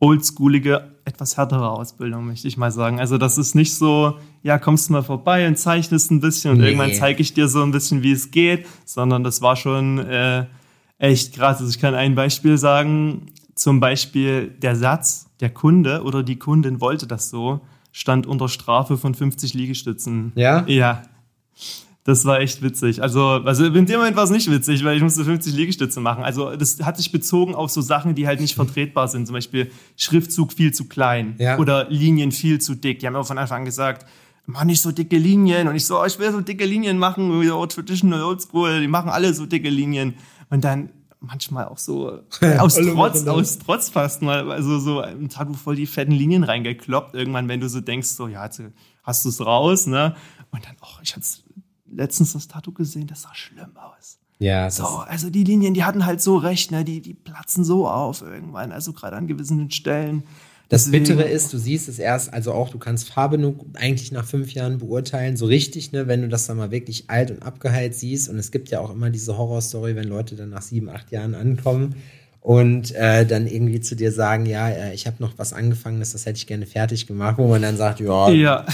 [0.00, 2.98] oldschoolige, etwas härtere Ausbildung, möchte ich mal sagen.
[3.00, 6.58] Also das ist nicht so, ja, kommst du mal vorbei und zeichnest ein bisschen und
[6.58, 6.66] Nee.
[6.66, 10.46] irgendwann zeige ich dir so ein bisschen, wie es geht, sondern das war schon äh,
[10.98, 11.58] echt krass.
[11.60, 16.80] Also ich kann ein Beispiel sagen, zum Beispiel der Satz, der Kunde oder die Kundin
[16.80, 17.60] wollte das so,
[17.92, 20.32] stand unter Strafe von 50 Liegestützen.
[20.34, 20.64] Ja?
[20.66, 21.02] Ja.
[22.04, 23.00] Das war echt witzig.
[23.00, 26.24] Also, also in dem Moment war es nicht witzig, weil ich musste 50 Liegestütze machen.
[26.24, 29.26] Also das hat sich bezogen auf so Sachen, die halt nicht vertretbar sind.
[29.26, 31.58] Zum Beispiel Schriftzug viel zu klein Ja.
[31.58, 32.98] oder Linien viel zu dick.
[32.98, 34.04] Die haben ja von Anfang an gesagt,
[34.46, 35.68] mach nicht so dicke Linien.
[35.68, 38.80] Und ich so, oh, ich will so dicke Linien machen, wie old traditional, old school.
[38.80, 40.14] Die machen alle so dicke Linien.
[40.50, 40.88] Und dann
[41.20, 42.18] manchmal auch so
[42.58, 46.42] aus Alle Trotz, aus Trotz fast mal, also so ein Tattoo voll die fetten Linien
[46.42, 47.14] reingekloppt.
[47.14, 48.60] Irgendwann, wenn du so denkst, so, ja, jetzt
[49.04, 50.16] hast du es raus, ne?
[50.50, 51.24] Und dann, oh, ich hatte
[51.92, 54.18] letztens das Tattoo gesehen, das sah schlimm aus.
[54.38, 54.70] Ja.
[54.70, 56.84] So, also die Linien, die hatten halt so recht, ne?
[56.84, 60.24] Die, die platzen so auf irgendwann, also gerade an gewissen Stellen.
[60.68, 61.04] Das Deswegen.
[61.04, 64.52] Bittere ist, du siehst es erst, also auch, du kannst Farbe nur eigentlich nach fünf
[64.54, 68.28] Jahren beurteilen, so richtig, ne, wenn du das dann mal wirklich alt und abgeheilt siehst.
[68.28, 71.34] Und es gibt ja auch immer diese Horrorstory, wenn Leute dann nach sieben, acht Jahren
[71.34, 71.94] ankommen
[72.40, 76.12] und äh, dann irgendwie zu dir sagen, ja, äh, ich habe noch was angefangen, das,
[76.12, 78.66] das hätte ich gerne fertig gemacht, wo man dann sagt, ja, ja.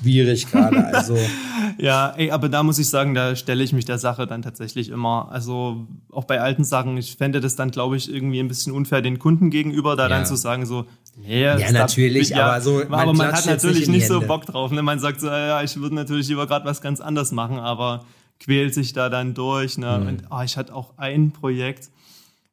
[0.00, 0.86] Schwierig gerade.
[0.94, 1.16] Also
[1.78, 4.88] ja, ey, aber da muss ich sagen, da stelle ich mich der Sache dann tatsächlich
[4.88, 5.28] immer.
[5.30, 9.02] Also auch bei alten Sachen, ich fände das dann, glaube ich, irgendwie ein bisschen unfair
[9.02, 10.08] den Kunden gegenüber, da ja.
[10.08, 13.88] dann zu sagen so, nee, ja natürlich, ja, aber so, man aber man hat natürlich
[13.88, 14.70] nicht, nicht so Bock drauf.
[14.70, 14.82] Ne?
[14.82, 18.04] Man sagt so, ja, ich würde natürlich lieber gerade was ganz anderes machen, aber
[18.40, 19.78] quält sich da dann durch.
[19.78, 19.98] Ne?
[20.00, 20.08] Mhm.
[20.08, 21.90] Und oh, ich hatte auch ein Projekt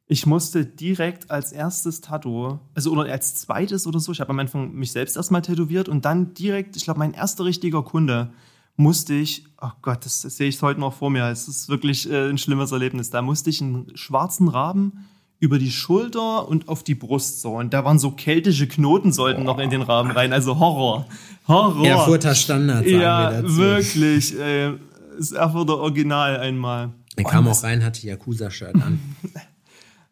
[0.06, 4.38] ich musste direkt als erstes Tattoo, also oder als zweites oder so, ich habe am
[4.38, 8.32] Anfang mich selbst erstmal tätowiert und dann direkt, ich glaube, mein erster richtiger Kunde
[8.76, 12.10] musste ich, oh Gott, das, das sehe ich heute noch vor mir, es ist wirklich
[12.10, 15.06] äh, ein schlimmes Erlebnis, da musste ich einen schwarzen Raben
[15.40, 17.56] über die Schulter und auf die Brust so.
[17.56, 19.44] Und da waren so keltische Knoten sollten oh.
[19.44, 20.32] noch in den Rahmen rein.
[20.32, 21.06] Also Horror.
[21.46, 21.86] Horror.
[21.86, 23.56] Erfurter Standard, sagen ja, wir dazu.
[23.58, 24.38] wirklich.
[24.38, 24.72] Äh,
[25.18, 26.92] das Erfurter Original einmal.
[27.16, 28.98] Er kam auch rein, hatte Yakuza-Shirt an.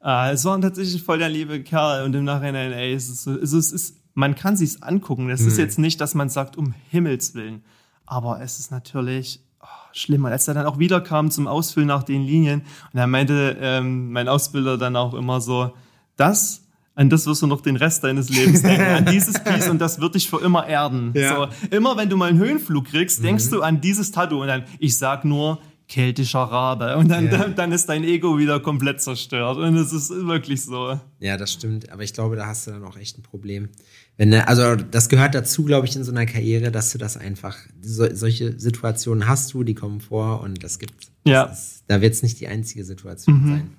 [0.04, 3.34] Äh, es war tatsächlich voll der liebe Kerl und im Nachhinein, ey, es ist, so,
[3.34, 5.30] es ist, man kann sich's angucken.
[5.30, 5.48] Es mhm.
[5.48, 7.62] ist jetzt nicht, dass man sagt, um Himmels Willen.
[8.06, 10.24] Aber es ist natürlich oh, schlimm.
[10.26, 12.62] als er dann auch wieder kam zum Ausfüllen nach den Linien,
[12.92, 15.72] und er meinte ähm, mein Ausbilder dann auch immer so,
[16.16, 16.62] das
[16.94, 20.00] an das wirst du noch den Rest deines Lebens denken, an dieses Piece und das
[20.00, 21.12] wird dich für immer erden.
[21.14, 21.36] Ja.
[21.36, 23.50] So, immer wenn du mal einen Höhenflug kriegst, denkst mhm.
[23.50, 25.58] du an dieses Tattoo und dann, ich sag nur,
[25.92, 26.96] keltischer Rabe.
[26.96, 27.36] Und dann, ja.
[27.36, 29.58] dann, dann, ist dein Ego wieder komplett zerstört.
[29.58, 30.98] Und es ist wirklich so.
[31.20, 31.92] Ja, das stimmt.
[31.92, 33.68] Aber ich glaube, da hast du dann auch echt ein Problem.
[34.16, 37.58] Wenn, also das gehört dazu, glaube ich, in so einer Karriere, dass du das einfach,
[37.82, 41.12] so, solche Situationen hast du, die kommen vor und das gibt.
[41.24, 41.46] Ja.
[41.46, 43.48] Das ist, da wird es nicht die einzige Situation mhm.
[43.48, 43.70] sein.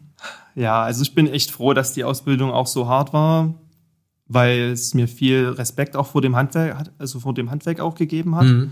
[0.54, 3.56] Ja, also ich bin echt froh, dass die Ausbildung auch so hart war,
[4.28, 8.36] weil es mir viel Respekt auch vor dem Handwerk, also vor dem Handwerk auch gegeben
[8.36, 8.46] hat.
[8.46, 8.72] Mhm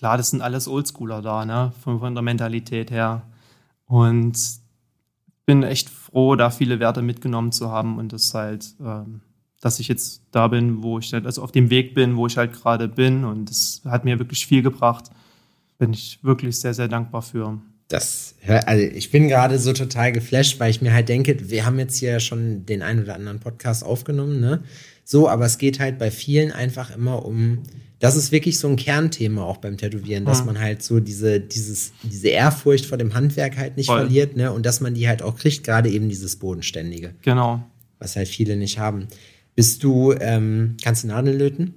[0.00, 1.74] klar, das sind alles Oldschooler da, ne?
[1.84, 3.22] Von, von der Mentalität her.
[3.84, 4.34] Und
[5.44, 9.20] bin echt froh, da viele Werte mitgenommen zu haben und das halt, ähm,
[9.60, 12.38] dass ich jetzt da bin, wo ich halt, also auf dem Weg bin, wo ich
[12.38, 13.26] halt gerade bin.
[13.26, 15.10] Und das hat mir wirklich viel gebracht.
[15.76, 17.60] Bin ich wirklich sehr, sehr dankbar für.
[17.88, 21.78] Das, also ich bin gerade so total geflasht, weil ich mir halt denke, wir haben
[21.78, 24.62] jetzt hier schon den einen oder anderen Podcast aufgenommen, ne?
[25.04, 27.64] So, aber es geht halt bei vielen einfach immer um
[28.00, 30.46] das ist wirklich so ein Kernthema auch beim Tätowieren, dass mhm.
[30.46, 34.00] man halt so diese, dieses, diese Ehrfurcht vor dem Handwerk halt nicht Voll.
[34.00, 34.52] verliert, ne?
[34.52, 37.14] Und dass man die halt auch kriegt, gerade eben dieses Bodenständige.
[37.22, 37.62] Genau.
[37.98, 39.06] Was halt viele nicht haben.
[39.54, 41.74] Bist du, ähm, kannst du Nadeln löten?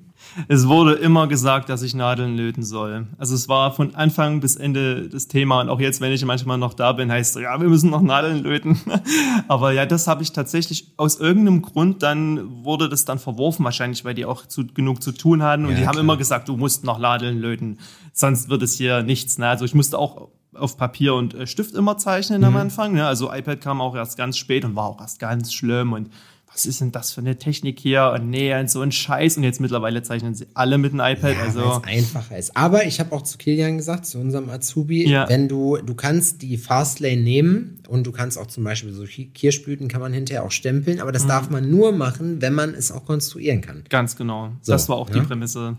[0.48, 3.08] Es wurde immer gesagt, dass ich Nadeln löten soll.
[3.18, 6.58] Also es war von Anfang bis Ende das Thema und auch jetzt, wenn ich manchmal
[6.58, 8.80] noch da bin, heißt es, ja, wir müssen noch Nadeln löten.
[9.48, 14.06] Aber ja, das habe ich tatsächlich aus irgendeinem Grund, dann wurde das dann verworfen wahrscheinlich,
[14.06, 16.58] weil die auch zu, genug zu tun hatten und ja, die haben immer gesagt, du
[16.58, 17.80] musst noch Nadeln löten,
[18.14, 19.38] sonst wird es hier nichts.
[19.38, 19.48] Ne?
[19.48, 22.48] Also ich musste auch auf Papier und äh, Stift immer zeichnen mhm.
[22.48, 22.94] am Anfang.
[22.94, 23.06] Ne?
[23.06, 26.10] Also iPad kam auch erst ganz spät und war auch erst ganz schlimm und
[26.54, 28.14] was ist denn das für eine Technik hier?
[28.14, 29.38] Und nee, und so ein Scheiß.
[29.38, 31.36] Und jetzt mittlerweile zeichnen sie alle mit einem iPad.
[31.36, 32.56] Ja, also einfacher ist.
[32.56, 35.28] Aber ich habe auch zu Kilian gesagt, zu unserem Azubi, ja.
[35.28, 39.88] wenn du, du kannst die Fastlane nehmen und du kannst auch zum Beispiel so Kirschblüten
[39.88, 41.30] kann man hinterher auch stempeln, aber das mhm.
[41.30, 43.84] darf man nur machen, wenn man es auch konstruieren kann.
[43.90, 44.52] Ganz genau.
[44.62, 45.16] So, das war auch ja?
[45.16, 45.78] die Prämisse.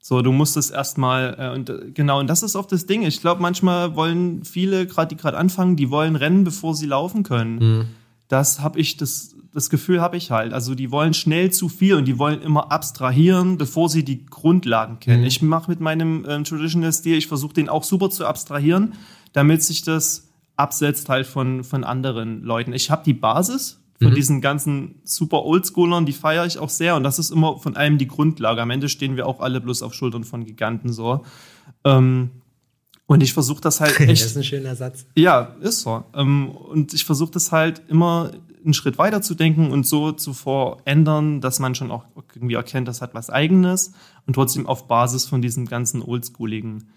[0.00, 3.02] So, du musst es erstmal, äh, und äh, genau, und das ist oft das Ding.
[3.02, 7.22] Ich glaube, manchmal wollen viele, gerade die gerade anfangen, die wollen rennen, bevor sie laufen
[7.22, 7.58] können.
[7.58, 7.84] Mhm.
[8.26, 10.52] Das habe ich, das das Gefühl habe ich halt.
[10.52, 14.98] Also die wollen schnell zu viel und die wollen immer abstrahieren, bevor sie die Grundlagen
[14.98, 15.20] kennen.
[15.20, 15.26] Mhm.
[15.26, 18.94] Ich mache mit meinem ähm, Traditional Stil, ich versuche den auch super zu abstrahieren,
[19.32, 22.72] damit sich das absetzt halt von, von anderen Leuten.
[22.72, 24.16] Ich habe die Basis von mhm.
[24.16, 27.98] diesen ganzen super Oldschoolern, die feiere ich auch sehr und das ist immer von allem
[27.98, 28.60] die Grundlage.
[28.60, 31.24] Am Ende stehen wir auch alle bloß auf Schultern von Giganten so.
[31.84, 32.30] Ähm,
[33.12, 34.22] und ich versuche das halt echt.
[34.22, 35.04] das ist ein schöner Satz.
[35.14, 36.04] Ja, ist so.
[36.14, 38.32] Ähm, und ich versuche das halt immer
[38.64, 42.88] einen Schritt weiter zu denken und so zu verändern, dass man schon auch irgendwie erkennt,
[42.88, 43.92] das hat was Eigenes
[44.26, 46.90] und trotzdem auf Basis von diesem ganzen Oldschooligen.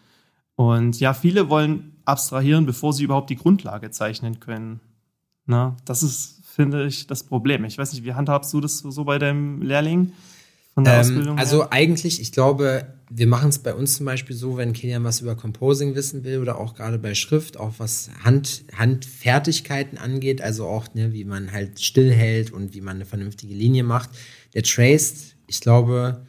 [0.55, 4.79] Und ja, viele wollen abstrahieren, bevor sie überhaupt die Grundlage zeichnen können.
[5.45, 7.65] Na, das ist, finde ich, das Problem.
[7.65, 10.13] Ich weiß nicht, wie handhabst du das so bei deinem Lehrling?
[10.75, 11.39] von der ähm, Ausbildung?
[11.39, 11.67] Also her?
[11.71, 15.35] eigentlich, ich glaube, wir machen es bei uns zum Beispiel so, wenn Kilian was über
[15.35, 20.93] Composing wissen will oder auch gerade bei Schrift, auch was Hand, Handfertigkeiten angeht, also auch,
[20.93, 24.09] ne, wie man halt stillhält und wie man eine vernünftige Linie macht.
[24.53, 26.25] Der traced, ich glaube,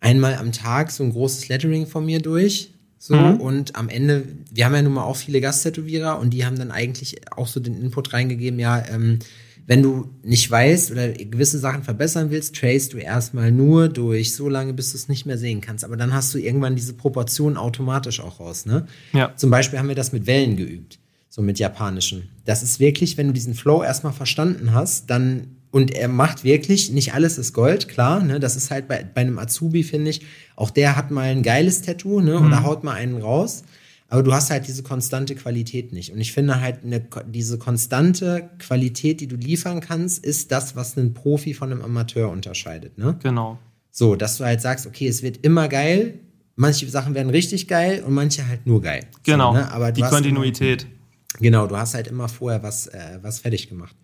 [0.00, 2.70] einmal am Tag so ein großes Lettering von mir durch.
[2.98, 3.40] So, mhm.
[3.40, 6.70] und am Ende, wir haben ja nun mal auch viele Gasttätowierer und die haben dann
[6.70, 9.18] eigentlich auch so den Input reingegeben, ja, ähm,
[9.66, 14.48] wenn du nicht weißt oder gewisse Sachen verbessern willst, trace du erstmal nur durch so
[14.48, 15.84] lange, bis du es nicht mehr sehen kannst.
[15.84, 18.86] Aber dann hast du irgendwann diese Proportion automatisch auch raus, ne?
[19.12, 19.34] Ja.
[19.36, 20.98] Zum Beispiel haben wir das mit Wellen geübt,
[21.28, 22.28] so mit japanischen.
[22.44, 26.92] Das ist wirklich, wenn du diesen Flow erstmal verstanden hast, dann und er macht wirklich,
[26.92, 28.38] nicht alles ist Gold, klar, ne?
[28.38, 30.20] Das ist halt bei, bei einem Azubi, finde ich,
[30.54, 32.36] auch der hat mal ein geiles Tattoo, ne?
[32.38, 32.64] Oder mhm.
[32.64, 33.64] haut mal einen raus.
[34.08, 36.12] Aber du hast halt diese konstante Qualität nicht.
[36.12, 40.96] Und ich finde halt, eine, diese konstante Qualität, die du liefern kannst, ist das, was
[40.96, 42.98] einen Profi von einem Amateur unterscheidet.
[42.98, 43.16] Ne?
[43.22, 43.58] Genau.
[43.90, 46.20] So, dass du halt sagst, okay, es wird immer geil,
[46.56, 49.06] manche Sachen werden richtig geil und manche halt nur geil.
[49.22, 49.52] Genau.
[49.52, 49.72] So, ne?
[49.72, 50.82] Aber die Kontinuität.
[50.82, 53.96] Immer, genau, du hast halt immer vorher was, äh, was fertig gemacht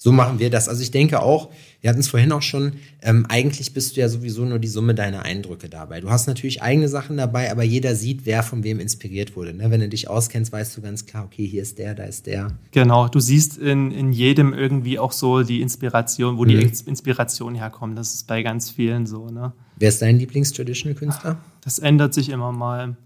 [0.00, 0.68] so machen wir das.
[0.68, 4.08] Also ich denke auch, wir hatten es vorhin auch schon, ähm, eigentlich bist du ja
[4.08, 6.00] sowieso nur die Summe deiner Eindrücke dabei.
[6.00, 9.54] Du hast natürlich eigene Sachen dabei, aber jeder sieht, wer von wem inspiriert wurde.
[9.54, 9.72] Ne?
[9.72, 12.52] Wenn du dich auskennst, weißt du ganz klar, okay, hier ist der, da ist der.
[12.70, 16.48] Genau, du siehst in, in jedem irgendwie auch so die Inspiration, wo mhm.
[16.48, 17.98] die Inspiration herkommt.
[17.98, 19.30] Das ist bei ganz vielen so.
[19.30, 19.52] Ne?
[19.76, 21.38] Wer ist dein Lieblings-Traditional-Künstler?
[21.64, 22.96] Das ändert sich immer mal.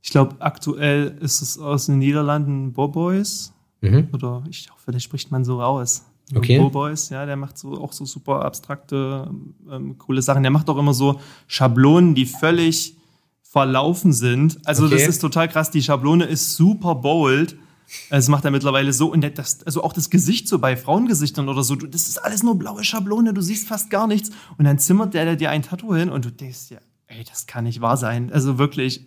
[0.00, 3.52] Ich glaube, aktuell ist es aus den Niederlanden Boboys.
[3.82, 4.08] Mhm.
[4.12, 6.04] Oder ich hoffe, das spricht man so raus.
[6.34, 6.58] Okay.
[6.70, 9.30] Boys, ja, der macht so auch so super abstrakte,
[9.70, 10.42] ähm, coole Sachen.
[10.42, 12.96] Der macht auch immer so Schablonen, die völlig
[13.42, 14.58] verlaufen sind.
[14.64, 14.94] Also okay.
[14.96, 15.70] das ist total krass.
[15.70, 17.56] Die Schablone ist super bold.
[18.08, 19.12] Das macht er mittlerweile so.
[19.12, 22.58] Und das, also auch das Gesicht so bei Frauengesichtern oder so, das ist alles nur
[22.58, 24.30] blaue Schablone, du siehst fast gar nichts.
[24.56, 27.64] Und dann zimmert der dir ein Tattoo hin und du denkst ja, ey, das kann
[27.64, 28.32] nicht wahr sein.
[28.32, 29.06] Also wirklich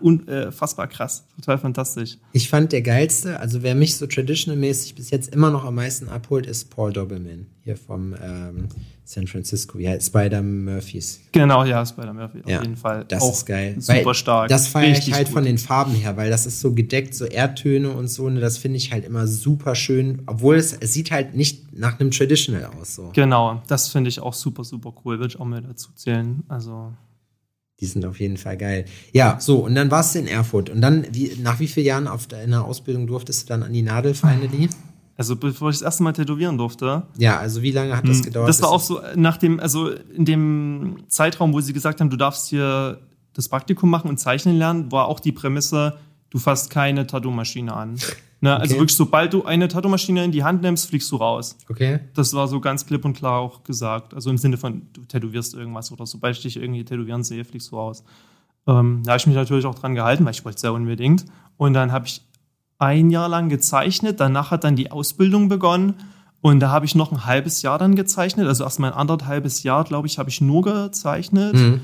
[0.00, 2.18] unfassbar äh, krass, total fantastisch.
[2.32, 6.08] Ich fand der geilste, also wer mich so traditional-mäßig bis jetzt immer noch am meisten
[6.08, 8.68] abholt, ist Paul Dobbelman hier vom ähm,
[9.04, 11.20] San Francisco, ja, Spider Murphys.
[11.32, 13.04] Genau, ja, Spider Murphy, auf jeden Fall.
[13.08, 13.76] Das Auch ist geil.
[13.78, 14.48] Super weil stark.
[14.48, 15.34] Das feiere ich halt gut.
[15.34, 18.58] von den Farben her, weil das ist so gedeckt, so Erdtöne und so, ne, das
[18.58, 22.70] finde ich halt immer super schön, obwohl es, es sieht halt nicht nach einem Traditional
[22.78, 22.94] aus.
[22.94, 23.10] So.
[23.12, 26.42] Genau, das finde ich auch super, super cool, würde ich auch mal dazu zählen.
[26.48, 26.92] Also
[27.80, 28.84] die sind auf jeden Fall geil.
[29.12, 30.70] Ja, so, und dann warst du in Erfurt.
[30.70, 33.82] Und dann, wie, nach wie vielen Jahren auf deiner Ausbildung durftest du dann an die
[33.82, 34.68] Nadel finally?
[35.16, 37.02] Also bevor ich das erste Mal tätowieren durfte.
[37.18, 38.48] Ja, also wie lange hat das hm, gedauert?
[38.48, 42.16] Das war auch so nach dem, also in dem Zeitraum, wo sie gesagt haben, du
[42.16, 43.00] darfst hier
[43.34, 45.98] das Praktikum machen und zeichnen lernen, war auch die Prämisse,
[46.30, 47.96] du fasst keine Tattoo-Maschine an.
[48.40, 48.50] Ne?
[48.50, 48.62] Also okay.
[48.62, 51.56] Also wirklich, sobald du eine Tattoo-Maschine in die Hand nimmst, fliegst du raus.
[51.68, 52.00] Okay.
[52.14, 54.14] Das war so ganz klipp und klar auch gesagt.
[54.14, 57.70] Also im Sinne von, du tätowierst irgendwas oder sobald ich dich irgendwie tätowieren sehe, fliegst
[57.70, 58.04] du raus.
[58.66, 61.26] Ähm, da habe ich mich natürlich auch dran gehalten, weil ich wollte es sehr unbedingt.
[61.56, 62.22] Und dann habe ich
[62.78, 64.20] ein Jahr lang gezeichnet.
[64.20, 65.94] Danach hat dann die Ausbildung begonnen.
[66.40, 68.46] Und da habe ich noch ein halbes Jahr dann gezeichnet.
[68.46, 71.54] Also erst mal ein anderthalbes Jahr, glaube ich, habe ich nur gezeichnet.
[71.54, 71.82] Mhm.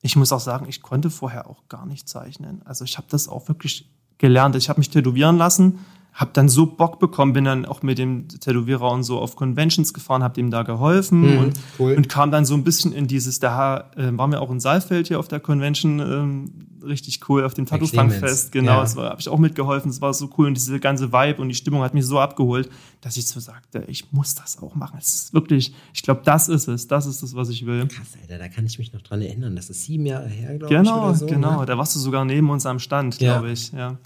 [0.00, 2.62] Ich muss auch sagen, ich konnte vorher auch gar nicht zeichnen.
[2.64, 3.88] Also ich habe das auch wirklich
[4.22, 4.56] gelernt.
[4.56, 5.80] Ich habe mich tätowieren lassen,
[6.14, 9.94] habe dann so Bock bekommen, bin dann auch mit dem Tätowierer und so auf Conventions
[9.94, 11.94] gefahren, habe dem da geholfen mhm, und, cool.
[11.94, 15.08] und kam dann so ein bisschen in dieses, da äh, waren wir auch in Saalfeld
[15.08, 16.52] hier auf der Convention, ähm,
[16.84, 18.80] richtig cool, auf dem Tattoo-Fangfest, genau, ja.
[18.80, 21.54] das habe ich auch mitgeholfen, es war so cool und diese ganze Vibe und die
[21.54, 22.68] Stimmung hat mich so abgeholt,
[23.00, 24.98] dass ich so sagte, ich muss das auch machen.
[25.00, 27.86] Es ist wirklich, ich glaube, das ist es, das ist es, was ich will.
[27.86, 30.74] Krass, Alter, da kann ich mich noch dran erinnern, das ist sieben Jahre her, glaube
[30.74, 31.18] genau, ich.
[31.18, 31.66] Genau, so, genau, ne?
[31.66, 33.52] da warst du sogar neben uns am Stand, glaube ja.
[33.52, 33.96] ich, ja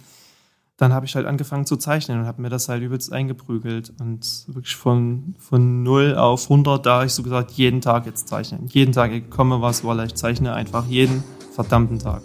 [0.77, 4.45] dann habe ich halt angefangen zu zeichnen und habe mir das halt übelst eingeprügelt und
[4.49, 8.67] wirklich von, von 0 auf 100, da habe ich so gesagt, jeden Tag jetzt zeichnen.
[8.69, 12.23] Jeden Tag, ich komme was wolle, ich zeichne einfach jeden verdammten Tag.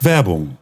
[0.00, 0.56] Werbung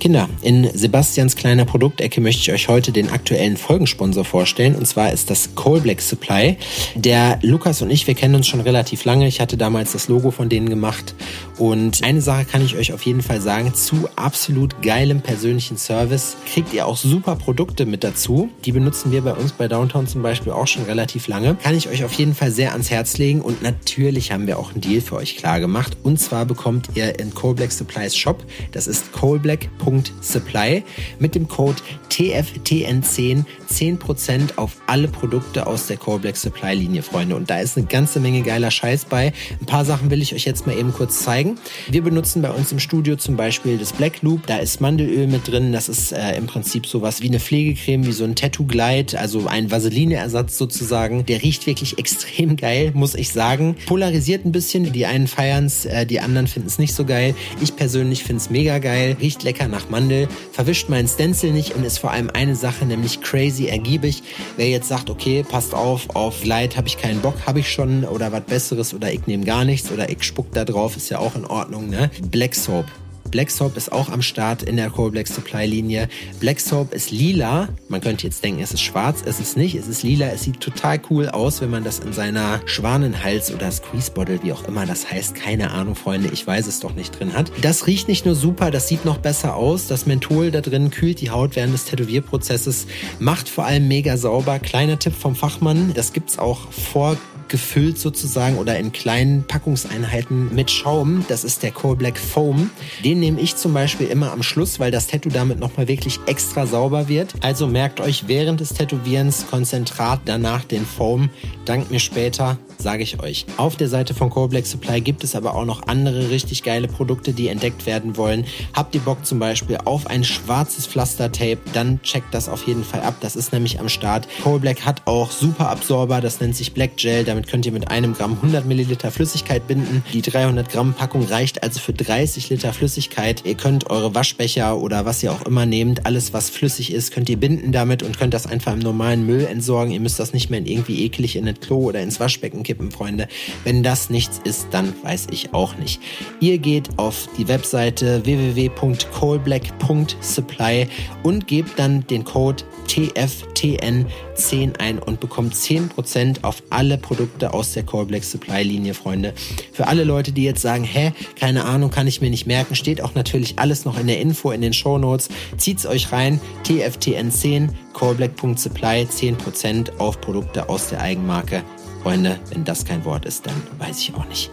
[0.00, 4.74] Kinder, in Sebastians kleiner Produktecke möchte ich euch heute den aktuellen Folgensponsor vorstellen.
[4.74, 6.58] Und zwar ist das Coal Black Supply.
[6.94, 9.26] Der Lukas und ich, wir kennen uns schon relativ lange.
[9.26, 11.14] Ich hatte damals das Logo von denen gemacht.
[11.58, 13.72] Und eine Sache kann ich euch auf jeden Fall sagen.
[13.72, 18.50] Zu absolut geilem persönlichen Service kriegt ihr auch super Produkte mit dazu.
[18.64, 21.56] Die benutzen wir bei uns bei Downtown zum Beispiel auch schon relativ lange.
[21.62, 23.40] Kann ich euch auf jeden Fall sehr ans Herz legen.
[23.40, 25.96] Und natürlich haben wir auch einen Deal für euch klar gemacht.
[26.02, 29.83] Und zwar bekommt ihr in Coal Black Supplies Shop, das ist coalblack.com,
[30.20, 30.82] Supply
[31.18, 31.76] mit dem Code
[32.10, 33.44] TFTN10
[33.74, 37.34] 10% auf alle Produkte aus der Core Black Supply Linie, Freunde.
[37.34, 39.32] Und da ist eine ganze Menge geiler Scheiß bei.
[39.60, 41.58] Ein paar Sachen will ich euch jetzt mal eben kurz zeigen.
[41.90, 44.46] Wir benutzen bei uns im Studio zum Beispiel das Black Loop.
[44.46, 45.72] Da ist Mandelöl mit drin.
[45.72, 49.46] Das ist äh, im Prinzip sowas wie eine Pflegecreme, wie so ein Tattoo Glide, also
[49.46, 51.26] ein Vaseline-Ersatz sozusagen.
[51.26, 53.76] Der riecht wirklich extrem geil, muss ich sagen.
[53.86, 54.92] Polarisiert ein bisschen.
[54.92, 57.34] Die einen feiern es, äh, die anderen finden es nicht so geil.
[57.60, 59.16] Ich persönlich finde es mega geil.
[59.20, 63.20] Riecht lecker nach Mandel, verwischt meinen Stencil nicht und ist vor allem eine Sache, nämlich
[63.20, 64.22] crazy ergiebig.
[64.56, 68.04] Wer jetzt sagt, okay, passt auf, auf Light habe ich keinen Bock, habe ich schon
[68.04, 71.18] oder was Besseres oder ich nehme gar nichts oder ich spuck da drauf, ist ja
[71.18, 72.10] auch in Ordnung, ne?
[72.30, 72.86] Black Soap
[73.30, 76.08] Black Soap ist auch am Start in der Core Black Supply Linie.
[76.40, 77.68] Black Soap ist lila.
[77.88, 79.22] Man könnte jetzt denken, es ist schwarz.
[79.24, 79.74] Es ist nicht.
[79.74, 80.26] Es ist lila.
[80.26, 84.52] Es sieht total cool aus, wenn man das in seiner Schwanenhals oder Squeeze Bottle, wie
[84.52, 87.50] auch immer das heißt, keine Ahnung, Freunde, ich weiß es doch nicht drin hat.
[87.62, 89.86] Das riecht nicht nur super, das sieht noch besser aus.
[89.86, 92.86] Das Menthol da drin kühlt die Haut während des Tätowierprozesses,
[93.18, 94.58] macht vor allem mega sauber.
[94.58, 97.16] Kleiner Tipp vom Fachmann, das gibt's auch vor
[97.48, 101.24] gefüllt sozusagen oder in kleinen Packungseinheiten mit Schaum.
[101.28, 102.70] Das ist der Coal Black Foam.
[103.04, 106.66] Den nehme ich zum Beispiel immer am Schluss, weil das Tattoo damit nochmal wirklich extra
[106.66, 107.34] sauber wird.
[107.40, 111.30] Also merkt euch während des Tätowierens Konzentrat, danach den Foam.
[111.64, 113.46] Dank mir später, sage ich euch.
[113.56, 116.88] Auf der Seite von Coal Black Supply gibt es aber auch noch andere richtig geile
[116.88, 118.44] Produkte, die entdeckt werden wollen.
[118.72, 123.02] Habt ihr Bock zum Beispiel auf ein schwarzes Pflastertape, dann checkt das auf jeden Fall
[123.02, 123.16] ab.
[123.20, 124.26] Das ist nämlich am Start.
[124.42, 127.24] Coal Black hat auch super Absorber, das nennt sich Black Gel.
[127.24, 130.04] Damit könnt ihr mit einem Gramm 100 Milliliter Flüssigkeit binden.
[130.12, 133.44] Die 300 Gramm Packung reicht also für 30 Liter Flüssigkeit.
[133.44, 137.28] Ihr könnt eure Waschbecher oder was ihr auch immer nehmt, alles was flüssig ist, könnt
[137.28, 139.92] ihr binden damit und könnt das einfach im normalen Müll entsorgen.
[139.92, 142.90] Ihr müsst das nicht mehr in irgendwie eklig in ein Klo oder ins Waschbecken kippen,
[142.90, 143.28] Freunde.
[143.62, 146.02] Wenn das nichts ist, dann weiß ich auch nicht.
[146.40, 150.88] Ihr geht auf die Webseite www.coalblack.supply
[151.22, 157.84] und gebt dann den Code TFTN10 ein und bekommt 10% auf alle Produkte aus der
[157.84, 159.34] Core Black Supply Linie, Freunde.
[159.72, 163.00] Für alle Leute, die jetzt sagen, hä, keine Ahnung, kann ich mir nicht merken, steht
[163.00, 165.28] auch natürlich alles noch in der Info, in den Show Notes.
[165.56, 171.62] Zieht's euch rein, TFTN10, coreblack.supply, 10% auf Produkte aus der Eigenmarke.
[172.04, 174.50] Freunde, wenn das kein Wort ist, dann weiß ich auch nicht.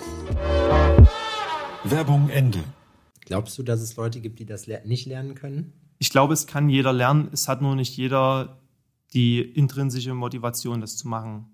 [1.84, 2.64] Werbung Ende.
[3.26, 5.74] Glaubst du, dass es Leute gibt, die das nicht lernen können?
[6.00, 7.28] ich glaube, es kann jeder lernen.
[7.32, 8.58] Es hat nur nicht jeder
[9.14, 11.46] die intrinsische Motivation, das zu machen.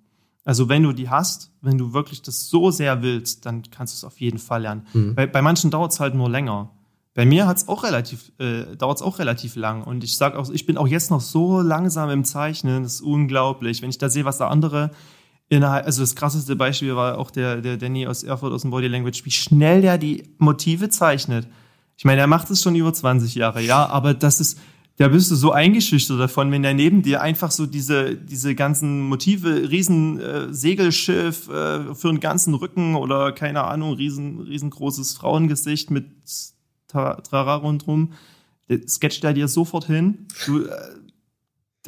[0.46, 3.98] Also wenn du die hast, wenn du wirklich das so sehr willst, dann kannst du
[3.98, 4.86] es auf jeden Fall lernen.
[4.94, 5.16] Mhm.
[5.16, 6.70] Bei, bei manchen dauert es halt nur länger.
[7.16, 9.84] Bei mir hat's auch relativ, äh, dauert es auch relativ lang.
[9.84, 12.84] Und ich sag auch, ich bin auch jetzt noch so langsam im Zeichnen.
[12.84, 13.82] Das ist unglaublich.
[13.82, 14.92] Wenn ich da sehe, was da andere
[15.50, 18.88] innerhalb, also das krasseste Beispiel war auch der, der Danny aus Erfurt aus dem Body
[18.88, 21.48] Language, wie schnell der die Motive zeichnet.
[21.98, 24.60] Ich meine, er macht es schon über 20 Jahre, ja, aber das ist,
[24.98, 29.02] da bist du so eingeschüchtert davon, wenn er neben dir einfach so diese, diese ganzen
[29.02, 35.92] Motive, riesen äh, Segelschiff äh, für einen ganzen Rücken oder keine Ahnung, riesen, riesengroßes Frauengesicht
[35.92, 36.08] mit
[36.88, 38.14] Trara rundrum,
[38.88, 40.28] sketcht er dir sofort hin.
[40.46, 40.72] Du, äh,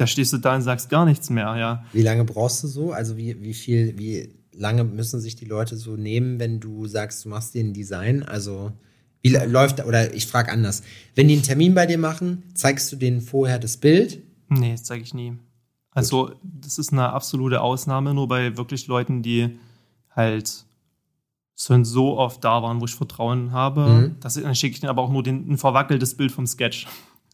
[0.00, 1.84] da stehst du da und sagst gar nichts mehr, ja.
[1.92, 2.92] Wie lange brauchst du so?
[2.92, 7.22] Also wie, wie viel, wie lange müssen sich die Leute so nehmen, wenn du sagst,
[7.24, 8.22] du machst dir ein Design?
[8.22, 8.72] Also
[9.20, 10.82] wie läuft, oder ich frage anders.
[11.14, 14.22] Wenn die einen Termin bei dir machen, zeigst du denen vorher das Bild?
[14.48, 15.34] Nee, das zeige ich nie.
[15.90, 16.36] Also, Gut.
[16.42, 19.58] das ist eine absolute Ausnahme, nur bei wirklich Leuten, die
[20.16, 20.64] halt
[21.58, 23.86] schon so oft da waren, wo ich Vertrauen habe.
[23.86, 24.16] Mhm.
[24.20, 26.86] Das, dann schicke ich denen aber auch nur den, ein verwackeltes Bild vom Sketch.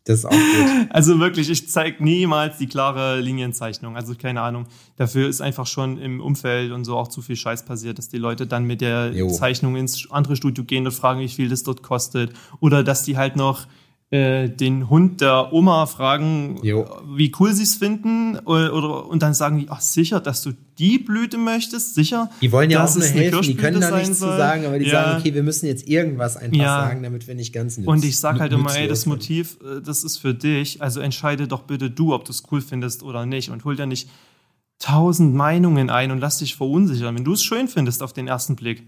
[0.06, 0.86] Das ist auch gut.
[0.90, 3.96] Also wirklich, ich zeige niemals die klare Linienzeichnung.
[3.96, 4.66] Also keine Ahnung.
[4.96, 8.18] Dafür ist einfach schon im Umfeld und so auch zu viel Scheiß passiert, dass die
[8.18, 9.28] Leute dann mit der jo.
[9.28, 12.32] Zeichnung ins andere Studio gehen und fragen, wie viel das dort kostet.
[12.60, 13.66] Oder dass die halt noch
[14.10, 16.86] äh, den Hund der Oma fragen, jo.
[17.16, 20.52] wie cool sie es finden, oder, oder, und dann sagen die, ach sicher, dass du
[20.78, 22.30] die Blüte möchtest, sicher.
[22.40, 25.04] Die wollen ja auch nur helfen, die können da nichts zu sagen, aber die ja.
[25.04, 26.82] sagen, okay, wir müssen jetzt irgendwas einfach ja.
[26.82, 29.80] sagen, damit wir nicht ganz nütz, Und ich sag halt immer, ey, das Motiv, äh,
[29.82, 33.26] das ist für dich, also entscheide doch bitte du, ob du es cool findest oder
[33.26, 34.08] nicht und hol dir nicht
[34.78, 37.16] tausend Meinungen ein und lass dich verunsichern.
[37.16, 38.86] Wenn du es schön findest auf den ersten Blick,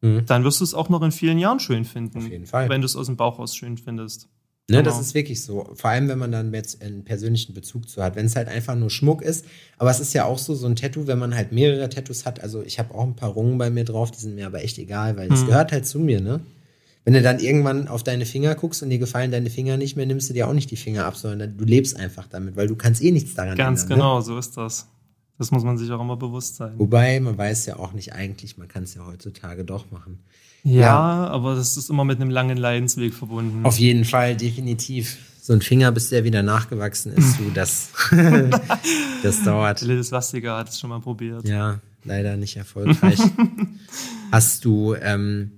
[0.00, 0.24] mhm.
[0.24, 2.18] dann wirst du es auch noch in vielen Jahren schön finden.
[2.18, 2.70] Auf jeden Fall.
[2.70, 4.28] Wenn du es aus dem Bauch raus schön findest.
[4.70, 4.90] Ne, genau.
[4.90, 5.68] Das ist wirklich so.
[5.74, 8.16] Vor allem, wenn man dann jetzt einen persönlichen Bezug zu hat.
[8.16, 9.44] Wenn es halt einfach nur Schmuck ist.
[9.76, 12.42] Aber es ist ja auch so, so ein Tattoo, wenn man halt mehrere Tattoos hat.
[12.42, 14.78] Also ich habe auch ein paar Rungen bei mir drauf, die sind mir aber echt
[14.78, 15.48] egal, weil das hm.
[15.48, 16.40] gehört halt zu mir, ne?
[17.04, 20.06] Wenn du dann irgendwann auf deine Finger guckst und dir gefallen deine Finger nicht mehr,
[20.06, 22.76] nimmst du dir auch nicht die Finger ab, sondern du lebst einfach damit, weil du
[22.76, 23.98] kannst eh nichts daran Ganz ändern.
[23.98, 24.22] Ganz genau, ne?
[24.22, 24.88] so ist das.
[25.36, 26.72] Das muss man sich auch immer bewusst sein.
[26.78, 30.20] Wobei, man weiß ja auch nicht eigentlich, man kann es ja heutzutage doch machen.
[30.64, 33.64] Ja, ja, aber das ist immer mit einem langen Leidensweg verbunden.
[33.64, 35.18] Auf jeden Fall, definitiv.
[35.42, 37.90] So ein Finger, bis der wieder nachgewachsen ist, du, das,
[39.22, 39.82] das dauert.
[39.82, 41.46] Lilith Lastiger hat es schon mal probiert.
[41.46, 43.18] Ja, leider nicht erfolgreich.
[44.32, 45.52] Hast du, ähm,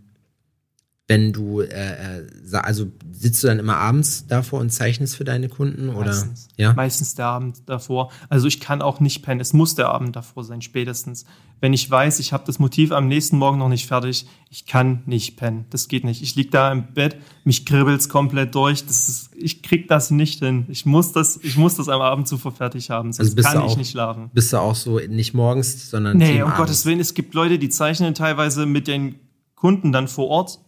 [1.08, 5.48] wenn du, äh, äh also sitzt du dann immer abends davor und zeichnest für deine
[5.48, 6.06] Kunden oder?
[6.06, 6.48] Meistens.
[6.56, 6.72] Ja.
[6.72, 8.10] Meistens der Abend davor.
[8.28, 9.40] Also ich kann auch nicht pennen.
[9.40, 11.24] Es muss der Abend davor sein, spätestens.
[11.60, 15.02] Wenn ich weiß, ich habe das Motiv am nächsten Morgen noch nicht fertig, ich kann
[15.06, 15.64] nicht pennen.
[15.70, 16.22] Das geht nicht.
[16.22, 18.84] Ich lieg da im Bett, mich kribbelt's komplett durch.
[18.84, 20.66] Das ist, ich krieg das nicht hin.
[20.68, 23.12] Ich muss das, ich muss das am Abend zuvor fertig haben.
[23.12, 24.30] Sonst also kann ich auch, nicht schlafen.
[24.34, 27.00] Bist du auch so nicht morgens, sondern Nee, um Gottes Willen.
[27.00, 29.20] Es gibt Leute, die zeichnen teilweise mit den
[29.54, 30.58] Kunden dann vor Ort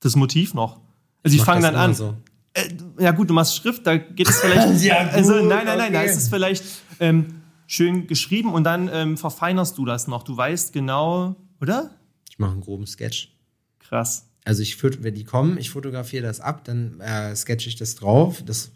[0.00, 0.80] das Motiv noch.
[1.22, 1.94] Also ich fange dann an.
[1.94, 2.16] So.
[2.54, 4.82] Äh, ja gut, du machst Schrift, da geht es vielleicht.
[4.82, 5.92] ja, gut, also nein, nein, nein, okay.
[5.92, 6.64] da ist es vielleicht
[6.98, 10.22] ähm, schön geschrieben und dann ähm, verfeinerst du das noch.
[10.22, 11.90] Du weißt genau, oder?
[12.28, 13.36] Ich mache einen groben Sketch.
[13.78, 14.26] Krass.
[14.44, 18.42] Also ich wenn die kommen, ich fotografiere das ab, dann äh, sketche ich das drauf,
[18.44, 18.72] das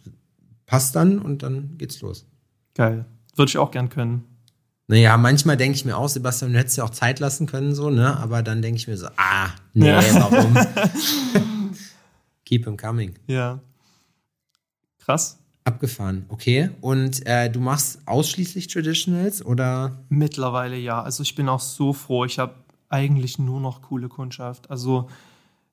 [0.67, 2.27] passt dann und dann geht's los.
[2.75, 3.07] Geil.
[3.35, 4.25] Würde ich auch gern können.
[4.87, 7.89] Naja, manchmal denke ich mir auch, Sebastian, du hättest ja auch Zeit lassen können, so,
[7.89, 8.19] ne?
[8.19, 10.03] Aber dann denke ich mir so, ah, nee, ja.
[10.15, 10.55] warum?
[12.45, 13.15] Keep him coming.
[13.27, 13.61] Ja.
[14.99, 15.39] Krass.
[15.65, 16.69] Abgefahren, okay.
[16.83, 20.05] Und äh, du machst ausschließlich Traditionals oder?
[20.11, 21.03] Mittlerweile ja.
[21.03, 22.27] Also ich bin auch so froh.
[22.27, 22.55] Ich habe
[22.91, 24.71] eigentlich nur noch coole Kundschaft.
[24.71, 25.09] Also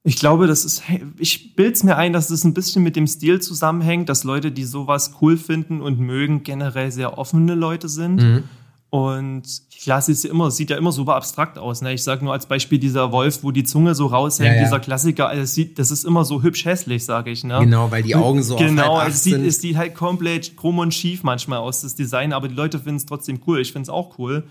[0.03, 0.84] ich glaube, das ist,
[1.18, 4.53] ich bilde es mir ein, dass es ein bisschen mit dem Stil zusammenhängt, dass Leute,
[4.53, 8.22] die sowas cool finden und mögen, generell sehr offene Leute sind.
[8.22, 8.43] Mhm.
[8.91, 9.43] Und
[9.81, 11.81] klar, es immer, sieht ja immer super abstrakt aus.
[11.81, 11.93] Ne?
[11.93, 14.63] Ich sage nur als Beispiel dieser Wolf, wo die Zunge so raushängt, ja, ja.
[14.63, 17.45] dieser Klassiker, also das, sieht, das ist immer so hübsch hässlich, sage ich.
[17.45, 17.57] Ne?
[17.61, 21.23] Genau, weil die Augen so Genau, es, sieht, es sieht halt komplett krumm und schief
[21.23, 23.61] manchmal aus, das Design, aber die Leute finden es trotzdem cool.
[23.61, 24.43] Ich finde es auch cool.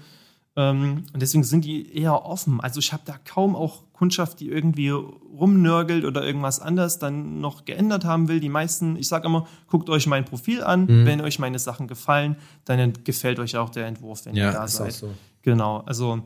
[0.60, 2.60] Ähm, und deswegen sind die eher offen.
[2.60, 7.64] Also ich habe da kaum auch Kundschaft, die irgendwie rumnörgelt oder irgendwas anders dann noch
[7.64, 8.40] geändert haben will.
[8.40, 10.82] Die meisten, ich sage immer, guckt euch mein Profil an.
[10.82, 11.06] Mhm.
[11.06, 12.36] Wenn euch meine Sachen gefallen,
[12.66, 14.92] dann gefällt euch auch der Entwurf, wenn ja, ihr da seid.
[14.92, 15.14] So.
[15.42, 16.22] Genau, also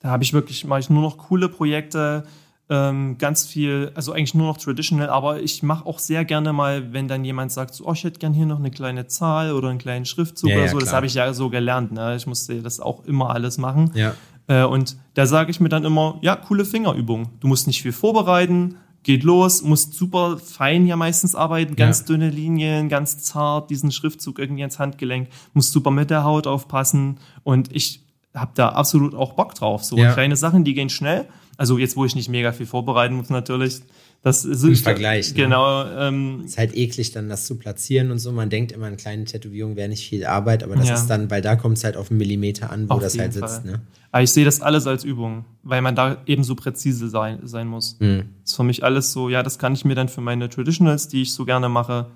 [0.00, 2.24] da habe ich wirklich, mache ich nur noch coole Projekte
[2.70, 6.92] ähm, ganz viel, also eigentlich nur noch traditional, aber ich mache auch sehr gerne mal,
[6.92, 9.68] wenn dann jemand sagt, so, oh, ich hätte gern hier noch eine kleine Zahl oder
[9.68, 12.16] einen kleinen Schriftzug ja, oder so, ja, das habe ich ja so gelernt, ne?
[12.16, 13.90] ich musste das auch immer alles machen.
[13.94, 14.14] Ja.
[14.46, 17.30] Äh, und da sage ich mir dann immer, ja, coole Fingerübung.
[17.40, 22.06] Du musst nicht viel vorbereiten, geht los, musst super fein ja meistens arbeiten, ganz ja.
[22.06, 27.18] dünne Linien, ganz zart, diesen Schriftzug irgendwie ins Handgelenk, musst super mit der Haut aufpassen
[27.42, 28.00] und ich
[28.34, 29.84] habe da absolut auch Bock drauf.
[29.84, 30.12] So ja.
[30.12, 31.26] kleine Sachen, die gehen schnell
[31.56, 33.80] also jetzt, wo ich nicht mega viel vorbereiten muss, natürlich.
[34.22, 35.28] Das ist Im Vergleich.
[35.30, 35.34] Ne?
[35.34, 35.84] Genau.
[35.84, 38.32] Ähm, ist halt eklig, dann das zu platzieren und so.
[38.32, 40.94] Man denkt immer, eine kleine Tätowierung wäre nicht viel Arbeit, aber das ja.
[40.94, 43.34] ist dann, weil da kommt es halt auf einen Millimeter an, wo auf das halt
[43.34, 43.66] sitzt.
[43.66, 43.82] Ne?
[44.10, 47.68] Aber ich sehe das alles als Übung, weil man da eben so präzise sein, sein
[47.68, 47.98] muss.
[48.00, 48.30] Mhm.
[48.42, 51.08] Das ist für mich alles so, ja, das kann ich mir dann für meine Traditionals,
[51.08, 52.10] die ich so gerne mache,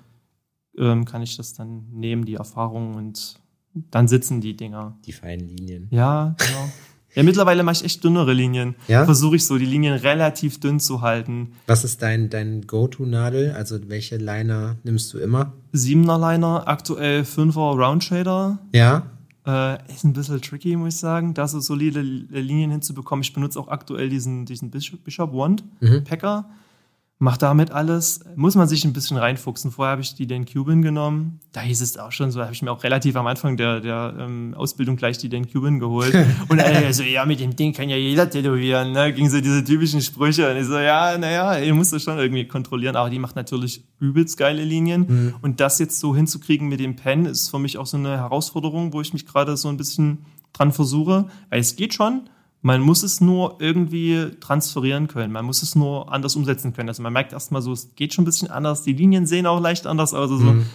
[0.77, 3.39] ähm, kann ich das dann nehmen, die Erfahrung und
[3.91, 4.97] dann sitzen die Dinger.
[5.05, 5.87] Die feinen Linien.
[5.91, 6.71] Ja, genau.
[7.15, 8.75] Ja, mittlerweile mache ich echt dünnere Linien.
[8.87, 9.05] Ja?
[9.05, 11.53] Versuche ich so, die Linien relativ dünn zu halten.
[11.67, 13.53] Was ist dein, dein Go-To-Nadel?
[13.53, 15.53] Also welche Liner nimmst du immer?
[15.71, 18.59] Siebener Liner, aktuell Fünfer Round Shader.
[18.73, 19.07] Ja.
[19.45, 23.23] Äh, ist ein bisschen tricky, muss ich sagen, da so solide Linien hinzubekommen.
[23.23, 26.03] Ich benutze auch aktuell diesen, diesen Bishop, Wand mhm.
[26.03, 26.45] Packer
[27.21, 28.21] mach damit alles.
[28.35, 29.71] Muss man sich ein bisschen reinfuchsen.
[29.71, 31.41] Vorher habe ich die den Cuban genommen.
[31.51, 34.15] Da hieß es auch schon so, habe ich mir auch relativ am Anfang der, der
[34.17, 36.15] ähm, Ausbildung gleich die den Cuban geholt.
[36.47, 38.93] Und er so, ja, mit dem Ding kann ja jeder tätowieren.
[38.93, 39.11] Ne?
[39.11, 40.49] Ging so diese typischen Sprüche.
[40.49, 42.95] Und ich so, ja, naja, ihr müsst das schon irgendwie kontrollieren.
[42.95, 45.05] Aber die macht natürlich übelst geile Linien.
[45.07, 45.35] Mhm.
[45.41, 48.93] Und das jetzt so hinzukriegen mit dem Pen ist für mich auch so eine Herausforderung,
[48.93, 51.27] wo ich mich gerade so ein bisschen dran versuche.
[51.49, 52.29] Weil es geht schon,
[52.61, 55.31] man muss es nur irgendwie transferieren können.
[55.31, 56.89] Man muss es nur anders umsetzen können.
[56.89, 58.83] Also man merkt erstmal so, es geht schon ein bisschen anders.
[58.83, 60.29] Die Linien sehen auch leicht anders aus.
[60.29, 60.65] Also mhm.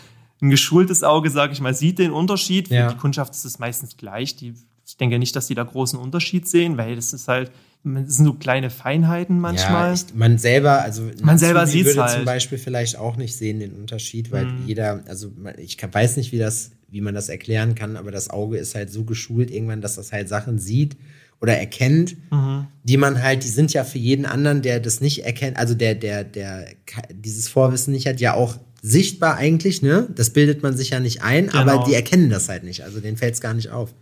[0.41, 2.69] ein geschultes Auge, sage ich mal, sieht den Unterschied.
[2.69, 2.93] Für ja.
[2.93, 4.35] die Kundschaft ist es meistens gleich.
[4.37, 4.55] Die,
[4.87, 7.53] ich denke nicht, dass die da großen Unterschied sehen, weil das ist halt,
[7.85, 9.89] das sind so kleine Feinheiten manchmal.
[9.89, 12.13] Ja, ich, man selber, also man selber sieht würde halt.
[12.13, 14.67] zum Beispiel vielleicht auch nicht sehen den Unterschied, weil mhm.
[14.67, 18.57] jeder, also ich weiß nicht, wie das, wie man das erklären kann, aber das Auge
[18.57, 20.97] ist halt so geschult irgendwann, dass das halt Sachen sieht
[21.41, 22.67] oder erkennt, mhm.
[22.85, 25.95] die man halt, die sind ja für jeden anderen, der das nicht erkennt, also der,
[25.95, 26.67] der, der
[27.11, 30.09] dieses Vorwissen nicht hat, ja auch sichtbar eigentlich, ne?
[30.15, 31.59] Das bildet man sich ja nicht ein, genau.
[31.59, 33.95] aber die erkennen das halt nicht, also denen fällt es gar nicht auf.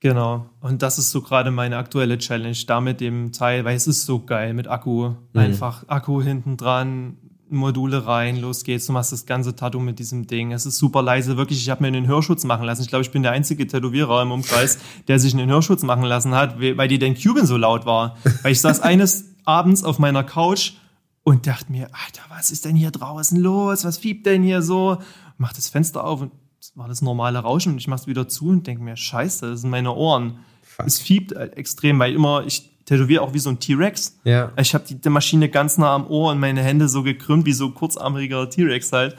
[0.00, 0.46] Genau.
[0.60, 4.04] Und das ist so gerade meine aktuelle Challenge, da mit dem Teil, weil es ist
[4.04, 5.08] so geil mit Akku.
[5.08, 5.16] Mhm.
[5.34, 7.16] Einfach Akku hinten dran,
[7.48, 10.52] Module rein, los geht's, du machst das ganze Tattoo mit diesem Ding.
[10.52, 11.60] Es ist super leise, wirklich.
[11.60, 12.82] Ich habe mir einen Hörschutz machen lassen.
[12.82, 14.78] Ich glaube, ich bin der einzige Tätowierer im Umkreis,
[15.08, 18.16] der sich einen Hörschutz machen lassen hat, weil die den Cuban so laut war.
[18.42, 20.72] Weil ich saß eines Abends auf meiner Couch
[21.22, 23.84] und dachte mir, Alter, was ist denn hier draußen los?
[23.84, 24.98] Was fiebt denn hier so?
[25.38, 26.32] Mach das Fenster auf und
[26.74, 29.70] war das normale Rauschen und ich mach's wieder zu und denke mir, scheiße, das sind
[29.70, 30.40] meine Ohren.
[30.62, 30.86] Fuck.
[30.86, 34.18] Es fiebt extrem, weil immer ich tätowiere auch wie so ein T-Rex.
[34.24, 34.52] Ja.
[34.58, 37.52] Ich habe die, die, Maschine ganz nah am Ohr und meine Hände so gekrümmt wie
[37.52, 39.16] so kurzarmiger T-Rex halt.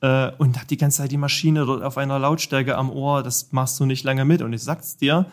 [0.00, 3.22] Äh, und habe die ganze Zeit die Maschine dort auf einer Lautstärke am Ohr.
[3.22, 4.42] Das machst du nicht lange mit.
[4.42, 5.26] Und ich sag's dir,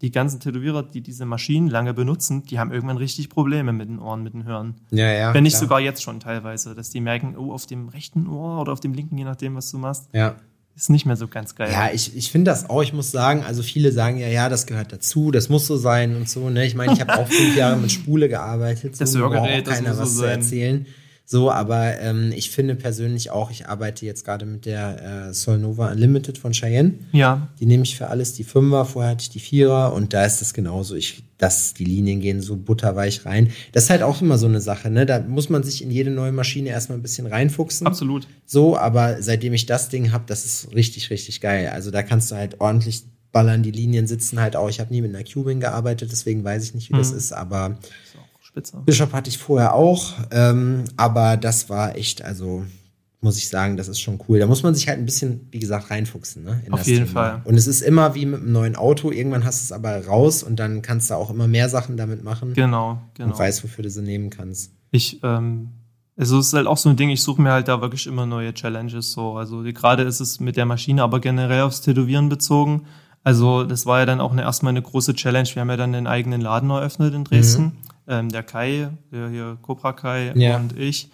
[0.00, 3.98] die ganzen Tätowierer, die diese Maschinen lange benutzen, die haben irgendwann richtig Probleme mit den
[3.98, 4.76] Ohren, mit den Hören.
[4.90, 5.34] Ja, ja.
[5.34, 5.60] Wenn nicht klar.
[5.60, 8.94] sogar jetzt schon teilweise, dass die merken, oh, auf dem rechten Ohr oder auf dem
[8.94, 10.08] linken, je nachdem, was du machst.
[10.12, 10.36] Ja
[10.76, 11.70] ist nicht mehr so ganz geil.
[11.70, 14.66] Ja, ich, ich finde das auch, ich muss sagen, also viele sagen ja, ja, das
[14.66, 16.48] gehört dazu, das muss so sein und so.
[16.50, 16.64] Ne?
[16.66, 19.12] Ich meine, ich habe auch fünf Jahre mit Spule gearbeitet, so das
[19.68, 20.86] keiner das was so zu erzählen.
[21.24, 25.92] So, aber ähm, ich finde persönlich auch, ich arbeite jetzt gerade mit der äh, Solnova
[25.92, 26.94] Unlimited von Cheyenne.
[27.12, 27.48] Ja.
[27.58, 30.40] Die nehme ich für alles die Fünfer, vorher hatte ich die Vierer und da ist
[30.40, 30.94] das genauso.
[30.94, 33.50] Ich, das, die Linien gehen so butterweich rein.
[33.72, 35.06] Das ist halt auch immer so eine Sache, ne?
[35.06, 37.86] Da muss man sich in jede neue Maschine erstmal ein bisschen reinfuchsen.
[37.86, 38.26] Absolut.
[38.44, 41.70] So, aber seitdem ich das Ding habe, das ist richtig, richtig geil.
[41.72, 44.68] Also da kannst du halt ordentlich ballern, die Linien sitzen halt auch.
[44.68, 46.98] Ich habe nie mit einer Cubing gearbeitet, deswegen weiß ich nicht, wie mhm.
[46.98, 47.78] das ist, aber
[48.52, 48.82] Spitze.
[48.84, 52.64] Bishop hatte ich vorher auch, ähm, aber das war echt, also
[53.22, 54.40] muss ich sagen, das ist schon cool.
[54.40, 56.42] Da muss man sich halt ein bisschen, wie gesagt, reinfuchsen.
[56.42, 57.12] Ne, Auf jeden Thema.
[57.12, 57.42] Fall.
[57.44, 59.10] Und es ist immer wie mit einem neuen Auto.
[59.12, 62.24] Irgendwann hast du es aber raus und dann kannst du auch immer mehr Sachen damit
[62.24, 62.52] machen.
[62.52, 63.30] Genau, genau.
[63.30, 64.72] Und weißt, wofür du sie nehmen kannst.
[64.90, 65.68] Ich, ähm,
[66.16, 68.26] also es ist halt auch so ein Ding, ich suche mir halt da wirklich immer
[68.26, 69.36] neue Challenges so.
[69.36, 72.86] Also gerade ist es mit der Maschine, aber generell aufs Tätowieren bezogen.
[73.22, 75.48] Also das war ja dann auch eine, erstmal eine große Challenge.
[75.54, 77.62] Wir haben ja dann einen eigenen Laden eröffnet in Dresden.
[77.62, 80.56] Mhm ähm, der Kai, der hier Cobra Kai ja.
[80.56, 81.10] und ich.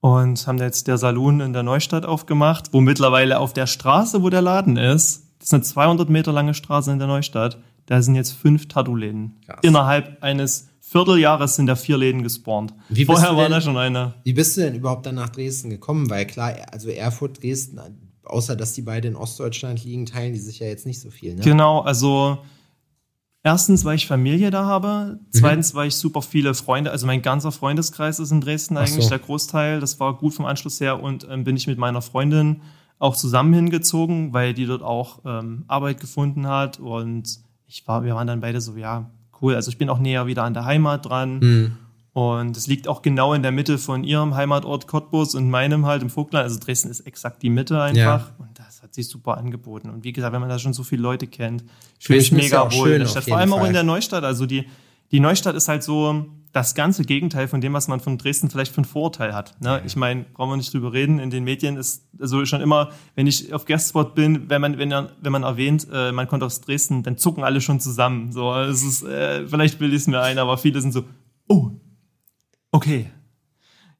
[0.00, 4.30] Und haben jetzt der Saloon in der Neustadt aufgemacht, wo mittlerweile auf der Straße, wo
[4.30, 8.14] der Laden ist, das ist eine 200 Meter lange Straße in der Neustadt, da sind
[8.14, 9.40] jetzt fünf Tattoo-Läden.
[9.62, 12.74] Innerhalb eines Vierteljahres sind da vier Läden gespawnt.
[12.88, 14.14] Wie Vorher war da schon einer.
[14.24, 16.10] Wie bist du denn überhaupt dann nach Dresden gekommen?
[16.10, 17.80] Weil klar, also Erfurt, Dresden,
[18.24, 21.34] außer dass die beide in Ostdeutschland liegen, teilen die sich ja jetzt nicht so viel.
[21.34, 21.42] Ne?
[21.42, 22.38] Genau, also
[23.44, 25.18] Erstens, weil ich Familie da habe.
[25.30, 25.78] Zweitens, mhm.
[25.78, 29.10] weil ich super viele Freunde, also mein ganzer Freundeskreis ist in Dresden eigentlich, so.
[29.10, 29.80] der Großteil.
[29.80, 32.62] Das war gut vom Anschluss her und ähm, bin ich mit meiner Freundin
[33.00, 38.14] auch zusammen hingezogen, weil die dort auch ähm, Arbeit gefunden hat und ich war, wir
[38.14, 39.56] waren dann beide so, ja, cool.
[39.56, 41.38] Also ich bin auch näher wieder an der Heimat dran.
[41.40, 41.76] Mhm.
[42.14, 46.02] Und es liegt auch genau in der Mitte von ihrem Heimatort Cottbus und meinem halt
[46.02, 46.44] im Vogtland.
[46.44, 47.96] Also Dresden ist exakt die Mitte einfach.
[48.28, 48.34] Ja.
[48.38, 49.88] Und das hat sich super angeboten.
[49.88, 51.64] Und wie gesagt, wenn man da schon so viele Leute kennt,
[51.98, 53.24] fühle ich mega wohl in der Stadt.
[53.24, 53.60] Vor allem Fall.
[53.60, 54.24] auch in der Neustadt.
[54.24, 54.66] Also die,
[55.10, 58.74] die Neustadt ist halt so das ganze Gegenteil von dem, was man von Dresden vielleicht
[58.74, 59.58] für ein Vorurteil hat.
[59.62, 59.80] Ne?
[59.86, 61.18] Ich meine, brauchen wir nicht drüber reden.
[61.18, 64.90] In den Medien ist also schon immer, wenn ich auf Guestspot bin, wenn man, wenn,
[64.90, 68.32] wenn man erwähnt, äh, man kommt aus Dresden, dann zucken alle schon zusammen.
[68.32, 71.04] So, es ist, äh, vielleicht bilde ich es mir ein, aber viele sind so,
[71.48, 71.70] oh,
[72.72, 73.10] okay.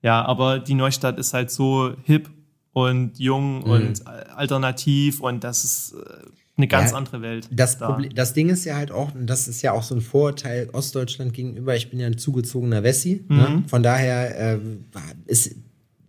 [0.03, 2.29] Ja, aber die Neustadt ist halt so hip
[2.73, 3.70] und jung mhm.
[3.70, 7.49] und alternativ und das ist äh, eine ganz ja, andere Welt.
[7.51, 7.91] Das, da.
[7.91, 10.68] Problem, das Ding ist ja halt auch, und das ist ja auch so ein Vorurteil
[10.73, 13.49] Ostdeutschland gegenüber, ich bin ja ein zugezogener Wessi, ne?
[13.49, 13.57] mhm.
[13.57, 13.62] ne?
[13.68, 14.59] von daher äh,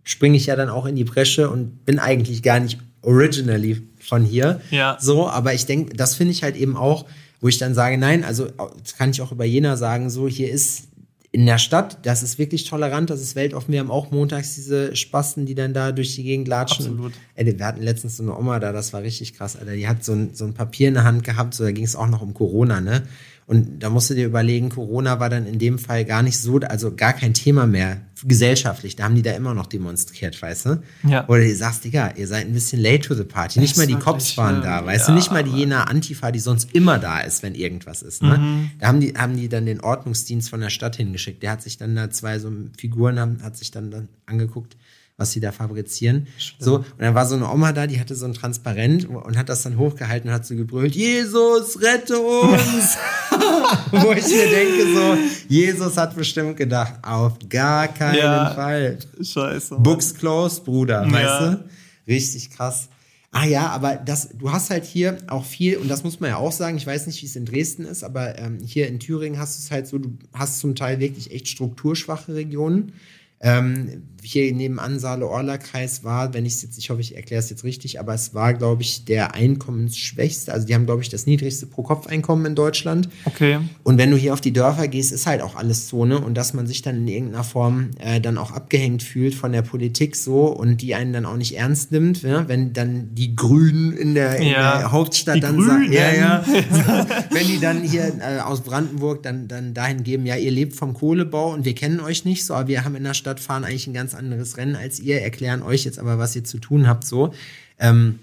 [0.02, 4.24] springe ich ja dann auch in die Bresche und bin eigentlich gar nicht originally von
[4.24, 4.60] hier.
[4.70, 4.96] Ja.
[5.00, 7.04] So, aber ich denke, das finde ich halt eben auch,
[7.40, 8.48] wo ich dann sage, nein, also
[8.82, 10.88] das kann ich auch über Jena sagen, so hier ist
[11.34, 13.72] in der Stadt, das ist wirklich tolerant, das ist weltoffen.
[13.72, 16.86] Wir haben auch montags diese Spasten, die dann da durch die Gegend latschen.
[16.86, 17.12] Absolut.
[17.34, 19.72] Ey, wir hatten letztens so eine Oma da, das war richtig krass, Alter.
[19.72, 21.96] Die hat so ein, so ein Papier in der Hand gehabt, so da ging es
[21.96, 23.02] auch noch um Corona, ne?
[23.46, 26.58] Und da musst du dir überlegen, Corona war dann in dem Fall gar nicht so,
[26.60, 28.96] also gar kein Thema mehr gesellschaftlich.
[28.96, 30.82] Da haben die da immer noch demonstriert, weißt du?
[31.06, 31.28] Ja.
[31.28, 33.60] Oder du sagst, Digga, ihr seid ein bisschen late to the party.
[33.60, 35.18] Nicht mal die Cops waren da, weißt ja, du?
[35.18, 38.22] Nicht mal die jener Antifa, die sonst immer da ist, wenn irgendwas ist.
[38.22, 38.38] Ne?
[38.38, 38.70] Mhm.
[38.78, 41.42] Da haben die, haben die dann den Ordnungsdienst von der Stadt hingeschickt.
[41.42, 44.76] Der hat sich dann da zwei so Figuren haben, hat sich dann, dann angeguckt
[45.16, 46.26] was sie da fabrizieren.
[46.38, 46.62] Stimmt.
[46.62, 49.48] So, und dann war so eine Oma da, die hatte so ein Transparent und hat
[49.48, 52.96] das dann hochgehalten und hat so gebrüllt, Jesus, rette uns!
[53.90, 55.16] Wo ich mir denke so,
[55.48, 58.98] Jesus hat bestimmt gedacht, auf gar keinen ja, Fall.
[59.20, 59.76] Scheiße.
[59.78, 61.12] Books closed, Bruder, ja.
[61.12, 61.64] weißt du?
[62.08, 62.88] Richtig krass.
[63.30, 66.36] Ah ja, aber das, du hast halt hier auch viel, und das muss man ja
[66.36, 69.40] auch sagen, ich weiß nicht, wie es in Dresden ist, aber ähm, hier in Thüringen
[69.40, 72.92] hast du es halt so, du hast zum Teil wirklich echt strukturschwache Regionen.
[73.40, 77.64] Ähm, hier nebenan Saale-Orla-Kreis war, wenn ich es jetzt, ich hoffe, ich erkläre es jetzt
[77.64, 80.52] richtig, aber es war, glaube ich, der einkommensschwächste.
[80.52, 83.08] Also die haben, glaube ich, das niedrigste Pro-Kopf-Einkommen in Deutschland.
[83.24, 83.58] Okay.
[83.82, 86.54] Und wenn du hier auf die Dörfer gehst, ist halt auch alles Zone und dass
[86.54, 90.46] man sich dann in irgendeiner Form äh, dann auch abgehängt fühlt von der Politik so
[90.46, 92.48] und die einen dann auch nicht ernst nimmt, ja?
[92.48, 96.44] wenn dann die Grünen in der, in ja, der Hauptstadt dann sagen, ja, ja,
[97.30, 100.94] wenn die dann hier äh, aus Brandenburg dann, dann dahin geben, ja, ihr lebt vom
[100.94, 103.86] Kohlebau und wir kennen euch nicht so, aber wir haben in der Stadt fahren eigentlich
[103.86, 107.04] ein ganz anderes Rennen als ihr, erklären euch jetzt aber, was ihr zu tun habt,
[107.04, 107.34] so.
[107.78, 108.18] Ähm,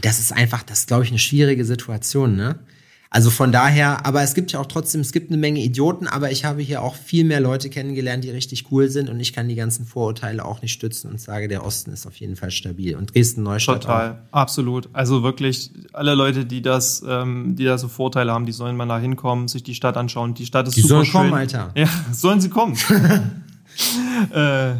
[0.00, 2.58] das ist einfach, das ist, glaube ich, eine schwierige Situation, ne?
[3.10, 6.30] Also von daher, aber es gibt ja auch trotzdem, es gibt eine Menge Idioten, aber
[6.30, 9.48] ich habe hier auch viel mehr Leute kennengelernt, die richtig cool sind und ich kann
[9.48, 12.96] die ganzen Vorurteile auch nicht stützen und sage, der Osten ist auf jeden Fall stabil
[12.96, 14.36] und Dresden Neustadt Total, auch.
[14.36, 14.90] absolut.
[14.92, 18.86] Also wirklich alle Leute, die das, ähm, die da so Vorteile haben, die sollen mal
[18.86, 20.34] da hinkommen, sich die Stadt anschauen.
[20.34, 21.12] Die Stadt ist die super sollen schön.
[21.12, 21.70] kommen, Alter.
[21.74, 22.76] Ja, sollen sie kommen.
[24.34, 24.74] äh,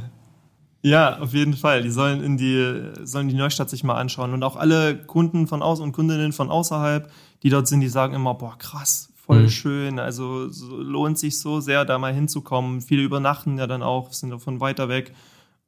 [0.88, 1.82] ja, auf jeden Fall.
[1.82, 4.32] Die sollen in die, sollen die Neustadt sich mal anschauen.
[4.32, 7.10] Und auch alle Kunden von außen und Kundinnen von außerhalb,
[7.42, 9.50] die dort sind, die sagen immer, boah, krass, voll mhm.
[9.50, 9.98] schön.
[9.98, 12.80] Also so, lohnt sich so sehr, da mal hinzukommen.
[12.80, 15.12] Viele übernachten ja dann auch, sind davon weiter weg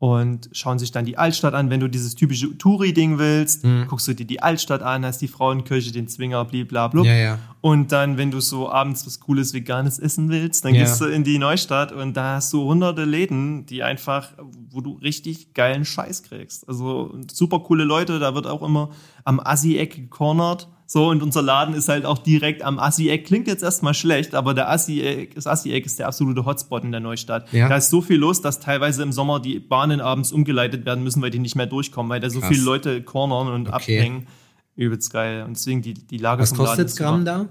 [0.01, 1.69] und schauen sich dann die Altstadt an.
[1.69, 3.87] Wenn du dieses typische Touri-Ding willst, mhm.
[3.87, 7.03] guckst du dir die Altstadt an, hast die Frauenkirche, den Zwinger, blablabla.
[7.05, 7.39] Ja, ja.
[7.61, 10.85] Und dann, wenn du so abends was Cooles Veganes essen willst, dann ja.
[10.85, 14.33] gehst du in die Neustadt und da hast du hunderte Läden, die einfach,
[14.71, 16.67] wo du richtig geilen Scheiß kriegst.
[16.67, 18.89] Also super coole Leute, da wird auch immer
[19.25, 23.25] am Assi-Eck gecornert so, und unser Laden ist halt auch direkt am Assi-Eck.
[23.25, 27.01] Klingt jetzt erstmal schlecht, aber der Assi-Eck, das Assi-Eck ist der absolute Hotspot in der
[27.01, 27.53] Neustadt.
[27.53, 27.69] Ja.
[27.69, 31.23] Da ist so viel los, dass teilweise im Sommer die Bahnen abends umgeleitet werden müssen,
[31.23, 32.49] weil die nicht mehr durchkommen, weil da so Krass.
[32.49, 33.99] viele Leute cornern und okay.
[33.99, 34.27] abhängen.
[34.75, 35.45] Übelst geil.
[35.45, 37.47] Und deswegen die, die Lage Was kostet Gramm da?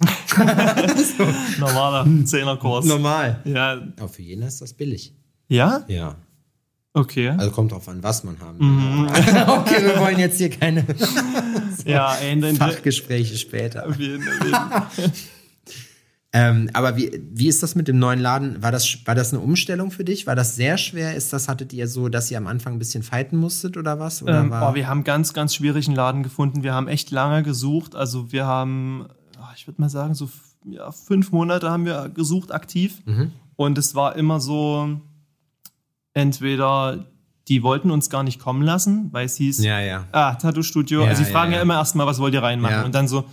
[1.60, 2.86] Normaler Zehnerkurs.
[2.86, 3.40] Normal.
[3.44, 3.82] Ja.
[4.00, 5.14] Aber für jeden ist das billig.
[5.46, 5.84] Ja?
[5.86, 6.16] Ja.
[6.92, 7.28] Okay.
[7.28, 8.66] Also kommt drauf an, was man haben will.
[8.66, 9.06] Mhm.
[9.48, 10.84] okay, wir wollen jetzt hier keine
[11.86, 13.86] ja, ey, Fachgespräche später.
[13.86, 15.12] Auf jeden, auf jeden.
[16.32, 18.62] ähm, aber wie, wie ist das mit dem neuen Laden?
[18.62, 20.26] War das, war das eine Umstellung für dich?
[20.26, 21.14] War das sehr schwer?
[21.14, 24.22] Ist das, hattet ihr so, dass ihr am Anfang ein bisschen fighten musstet oder was?
[24.22, 26.62] Oder ähm, oh, wir haben ganz, ganz schwierigen Laden gefunden.
[26.62, 27.94] Wir haben echt lange gesucht.
[27.94, 29.06] Also wir haben,
[29.38, 30.30] oh, ich würde mal sagen, so
[30.64, 32.98] ja, fünf Monate haben wir gesucht aktiv.
[33.06, 33.32] Mhm.
[33.56, 35.00] Und es war immer so,
[36.14, 37.06] entweder
[37.50, 40.06] die wollten uns gar nicht kommen lassen, weil es hieß, ja, ja.
[40.12, 41.02] ah, Tattoo-Studio.
[41.02, 42.84] Ja, also sie fragen ja, ja immer erstmal, was wollt ihr reinmachen?
[42.84, 43.24] Und dann so,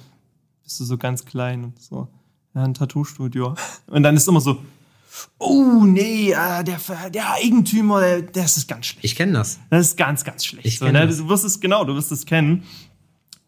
[0.63, 2.07] bist du so ganz klein und so,
[2.55, 3.53] ja, ein Tattoo-Studio.
[3.85, 4.57] Und dann ist immer so,
[5.37, 6.79] oh nee, äh, der,
[7.13, 9.05] der Eigentümer, der, das ist ganz schlecht.
[9.05, 9.59] Ich kenne das.
[9.69, 10.65] Das ist ganz, ganz schlecht.
[10.65, 11.07] Ich so, ne?
[11.07, 12.63] Du wirst es, genau, du wirst es kennen.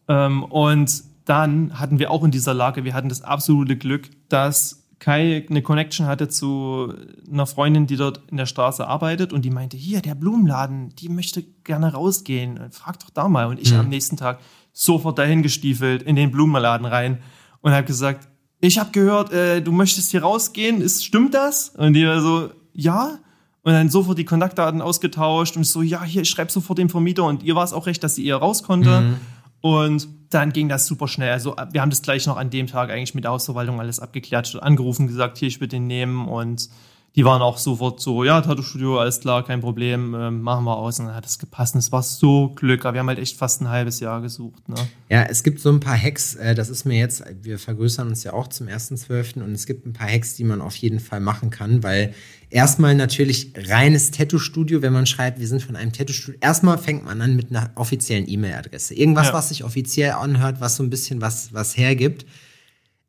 [0.06, 4.79] Ähm, und dann hatten wir auch in dieser Lage, wir hatten das absolute Glück, dass
[5.00, 6.92] Kai eine Connection hatte zu
[7.30, 11.08] einer Freundin, die dort in der Straße arbeitet und die meinte, hier, der Blumenladen, die
[11.08, 12.60] möchte gerne rausgehen.
[12.70, 13.46] Frag doch da mal.
[13.46, 13.80] Und ich mhm.
[13.80, 14.40] am nächsten Tag
[14.72, 17.18] sofort dahin gestiefelt in den Blumenladen rein
[17.62, 18.28] und habe gesagt,
[18.60, 21.70] ich habe gehört, äh, du möchtest hier rausgehen, ist, stimmt das?
[21.70, 23.18] Und die war so, ja.
[23.62, 27.24] Und dann sofort die Kontaktdaten ausgetauscht und so, ja, hier, ich schreibe sofort dem Vermieter
[27.24, 29.00] und ihr war es auch recht, dass sie eher raus konnte.
[29.00, 29.16] Mhm.
[29.60, 31.32] Und dann ging das super schnell.
[31.32, 34.56] Also wir haben das gleich noch an dem Tag eigentlich mit der Hausverwaltung alles abgeklärt,
[34.62, 36.70] angerufen, gesagt, hier, ich würde den nehmen und
[37.16, 41.00] die waren auch sofort so, ja, Tattoo-Studio, alles klar, kein Problem, ähm, machen wir aus.
[41.00, 41.74] Und dann hat es gepasst.
[41.74, 44.68] Und es war so Glück, aber wir haben halt echt fast ein halbes Jahr gesucht.
[44.68, 44.76] Ne?
[45.08, 48.22] Ja, es gibt so ein paar Hacks, äh, das ist mir jetzt, wir vergrößern uns
[48.22, 49.42] ja auch zum 1.12.
[49.42, 52.14] und es gibt ein paar Hacks, die man auf jeden Fall machen kann, weil
[52.50, 57.20] erstmal natürlich reines Tattoo-Studio, wenn man schreibt, wir sind von einem Tattoo-Studio, erstmal fängt man
[57.22, 58.94] an mit einer offiziellen E-Mail-Adresse.
[58.94, 59.32] Irgendwas, ja.
[59.32, 62.26] was sich offiziell anhört, was so ein bisschen was, was hergibt.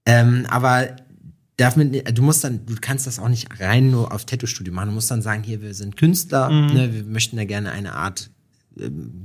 [0.06, 0.96] Ähm, aber
[1.58, 4.90] darf mit, du musst dann, du kannst das auch nicht rein nur auf Tattoo-Studio machen.
[4.90, 6.74] Du musst dann sagen, hier, wir sind Künstler, mhm.
[6.74, 8.30] ne, wir möchten da gerne eine Art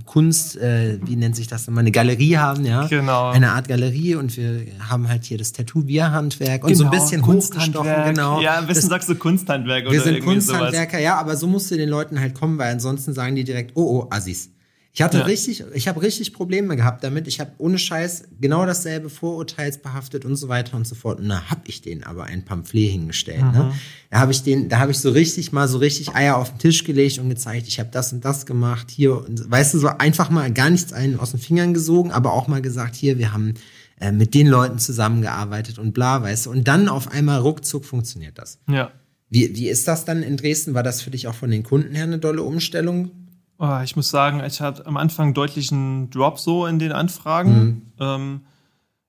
[0.07, 2.87] Kunst, äh, wie nennt sich das nochmal, eine Galerie haben, ja.
[2.89, 3.31] Genau.
[3.31, 7.03] Eine Art Galerie und wir haben halt hier das Tattoo-Handwerk und genau, so ein genau,
[7.03, 8.41] bisschen hochgestochen, genau.
[8.41, 11.03] Ja, am besten das, sagst du Kunsthandwerk oder Wir sind Kunsthandwerker, sowas.
[11.03, 14.01] ja, aber so musst du den Leuten halt kommen, weil ansonsten sagen die direkt, oh,
[14.03, 14.51] oh, Assis.
[14.97, 15.25] Ich hatte ja.
[15.25, 17.29] richtig, ich habe richtig Probleme gehabt damit.
[17.29, 21.21] Ich habe ohne Scheiß genau dasselbe vorurteilsbehaftet und so weiter und so fort.
[21.21, 23.43] Und da habe ich denen aber ein Pamphlet hingestellt.
[23.43, 23.75] Ne?
[24.11, 26.61] Da habe ich den, da habe ich so richtig mal so richtig Eier auf den
[26.61, 28.91] Tisch gelegt und gezeigt, ich habe das und das gemacht.
[28.91, 32.33] Hier, und, weißt du, so einfach mal gar nichts einen aus den Fingern gesogen, aber
[32.33, 33.53] auch mal gesagt, hier, wir haben
[34.01, 36.51] äh, mit den Leuten zusammengearbeitet und bla, weißt du.
[36.53, 38.61] Und dann auf einmal ruckzuck funktioniert das.
[38.67, 38.93] Ja.
[39.29, 40.73] Wie, wie ist das dann in Dresden?
[40.73, 43.26] War das für dich auch von den Kunden her eine dolle Umstellung?
[43.59, 47.53] Oh, ich muss sagen, ich hatte am Anfang deutlichen Drop so in den Anfragen.
[47.55, 47.83] Mhm.
[47.99, 48.41] Ähm,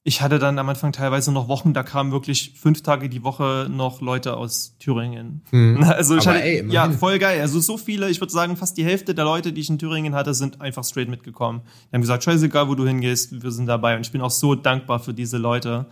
[0.07, 3.67] ich hatte dann am Anfang teilweise noch Wochen, da kamen wirklich fünf Tage die Woche
[3.69, 5.41] noch Leute aus Thüringen.
[5.51, 5.83] Mhm.
[5.83, 7.41] Also ich Aber hatte, ey, ja, voll geil.
[7.41, 10.15] Also so viele, ich würde sagen, fast die Hälfte der Leute, die ich in Thüringen
[10.15, 11.61] hatte, sind einfach straight mitgekommen.
[11.91, 13.97] Die haben gesagt, scheißegal, wo du hingehst, wir sind dabei.
[13.97, 15.87] Und ich bin auch so dankbar für diese Leute,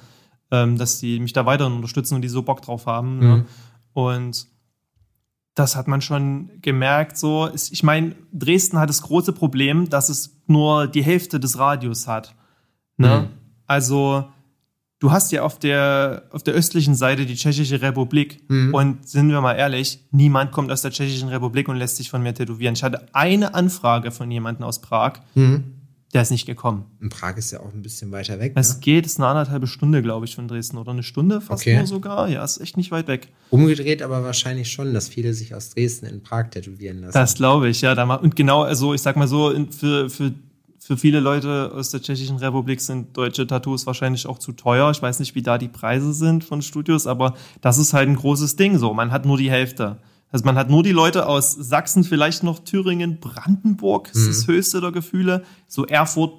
[0.49, 3.17] ähm, dass die mich da weiter unterstützen und die so Bock drauf haben.
[3.17, 3.19] Mhm.
[3.19, 3.45] Ne?
[3.91, 4.47] Und
[5.55, 7.17] das hat man schon gemerkt.
[7.17, 12.07] So, ich meine, Dresden hat das große Problem, dass es nur die Hälfte des Radius
[12.07, 12.35] hat.
[12.97, 13.21] Ne?
[13.21, 13.27] Mhm.
[13.65, 14.25] Also
[14.99, 18.73] du hast ja auf der auf der östlichen Seite die Tschechische Republik mhm.
[18.73, 22.21] und sind wir mal ehrlich, niemand kommt aus der Tschechischen Republik und lässt sich von
[22.21, 22.75] mir tätowieren.
[22.75, 25.21] Ich hatte eine Anfrage von jemandem aus Prag.
[25.35, 25.84] Mhm
[26.15, 26.85] Der ist nicht gekommen.
[27.01, 28.53] Und Prag ist ja auch ein bisschen weiter weg.
[28.55, 28.79] Es ne?
[28.79, 30.77] geht, ist eine anderthalbe Stunde, glaube ich, von Dresden.
[30.77, 31.75] Oder eine Stunde fast okay.
[31.75, 32.29] nur sogar.
[32.29, 33.27] Ja, ist echt nicht weit weg.
[33.49, 37.11] Umgedreht aber wahrscheinlich schon, dass viele sich aus Dresden in Prag tätowieren lassen.
[37.11, 38.01] Das glaube ich, ja.
[38.15, 40.31] Und genau, also ich sag mal so, für, für,
[40.79, 44.89] für viele Leute aus der Tschechischen Republik sind deutsche Tattoos wahrscheinlich auch zu teuer.
[44.91, 48.15] Ich weiß nicht, wie da die Preise sind von Studios, aber das ist halt ein
[48.15, 48.93] großes Ding so.
[48.93, 49.97] Man hat nur die Hälfte.
[50.35, 54.47] Also man hat nur die Leute aus Sachsen, vielleicht noch Thüringen, Brandenburg, das ist das
[54.47, 54.51] mhm.
[54.51, 56.33] höchste der Gefühle, so Erfurt,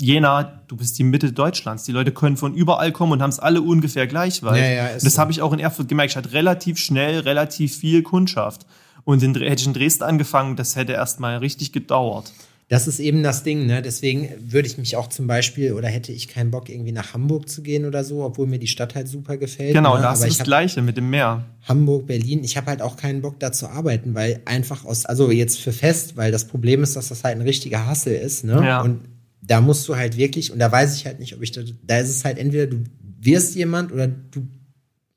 [0.00, 1.84] Jena, du bist die Mitte Deutschlands.
[1.84, 4.62] Die Leute können von überall kommen und haben es alle ungefähr gleich weit.
[4.62, 5.18] Ja, ja, das so.
[5.18, 6.12] habe ich auch in Erfurt gemerkt.
[6.12, 8.64] Ich hatte relativ schnell relativ viel Kundschaft.
[9.04, 12.32] Und in, hätte ich in Dresden angefangen, das hätte erst mal richtig gedauert.
[12.68, 13.82] Das ist eben das Ding, ne?
[13.82, 17.48] Deswegen würde ich mich auch zum Beispiel oder hätte ich keinen Bock, irgendwie nach Hamburg
[17.48, 19.74] zu gehen oder so, obwohl mir die Stadt halt super gefällt.
[19.74, 20.02] Genau, ne?
[20.02, 21.44] das ist das Gleiche mit dem Meer.
[21.68, 25.30] Hamburg, Berlin, ich habe halt auch keinen Bock da zu arbeiten, weil einfach aus, also
[25.30, 28.54] jetzt für fest, weil das Problem ist, dass das halt ein richtiger Hassel ist, ne?
[28.64, 28.80] Ja.
[28.80, 29.00] Und
[29.42, 31.98] da musst du halt wirklich, und da weiß ich halt nicht, ob ich da, da
[31.98, 32.78] ist es halt entweder du
[33.20, 34.46] wirst jemand oder du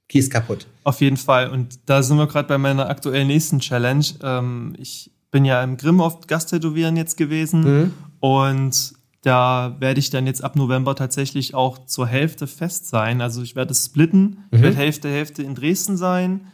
[0.07, 0.67] gehst kaputt.
[0.83, 1.49] Auf jeden Fall.
[1.49, 4.05] Und da sind wir gerade bei meiner aktuellen nächsten Challenge.
[4.21, 7.93] Ähm, ich bin ja im Grimm oft Gasttätowieren jetzt gewesen mhm.
[8.19, 13.19] und da werde ich dann jetzt ab November tatsächlich auch zur Hälfte fest sein.
[13.19, 14.21] Also ich werde es splitten.
[14.21, 14.47] Mhm.
[14.51, 16.47] Ich werde Hälfte, Hälfte in Dresden sein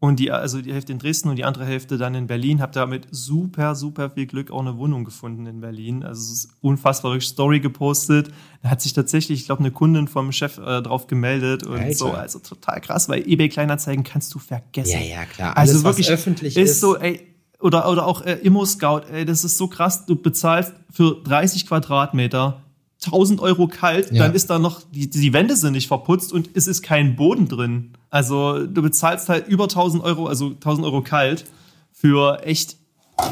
[0.00, 2.62] und die, also die Hälfte in Dresden und die andere Hälfte dann in Berlin.
[2.62, 6.02] Habe damit super, super viel Glück auch eine Wohnung gefunden in Berlin.
[6.02, 8.30] Also es ist unfassbar wirklich Story gepostet.
[8.62, 11.94] Da hat sich tatsächlich, ich glaube, eine Kundin vom Chef äh, drauf gemeldet und Alter.
[11.94, 12.12] so.
[12.12, 14.92] Also total krass, weil eBay Kleinanzeigen kannst du vergessen.
[14.92, 15.56] Ja, ja, klar.
[15.56, 17.29] Also Alles, also wirklich öffentlich ist, ist so, ey,
[17.60, 21.66] oder, oder auch äh, Immo Scout, ey, das ist so krass, du bezahlst für 30
[21.66, 22.62] Quadratmeter
[23.04, 24.24] 1000 Euro kalt, ja.
[24.24, 27.48] dann ist da noch, die, die Wände sind nicht verputzt und es ist kein Boden
[27.48, 27.92] drin.
[28.10, 31.46] Also du bezahlst halt über 1000 Euro, also 1000 Euro kalt
[31.92, 32.76] für echt,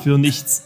[0.02, 0.64] für nichts.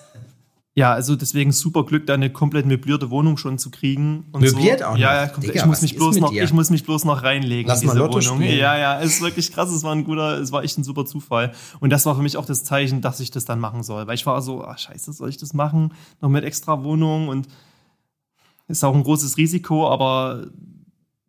[0.75, 4.25] Ja, also deswegen super Glück, da eine komplett möblierte Wohnung schon zu kriegen.
[4.33, 4.87] Und Möbliert so.
[4.87, 4.99] auch noch?
[4.99, 5.55] Ja, ja, komplett.
[5.55, 7.99] Digga, ich, muss mich bloß noch, ich muss mich bloß noch reinlegen Lass in diese
[7.99, 8.39] mal Lotto Wohnung.
[8.41, 8.59] Spielen.
[8.59, 9.71] Ja, ja, es ist wirklich krass.
[9.71, 11.53] Es war ein guter, es war echt ein super Zufall.
[11.81, 14.07] Und das war für mich auch das Zeichen, dass ich das dann machen soll.
[14.07, 15.93] Weil ich war so, ah, scheiße, soll ich das machen?
[16.23, 17.49] Noch mit extra Wohnung und
[18.69, 20.47] ist auch ein großes Risiko, aber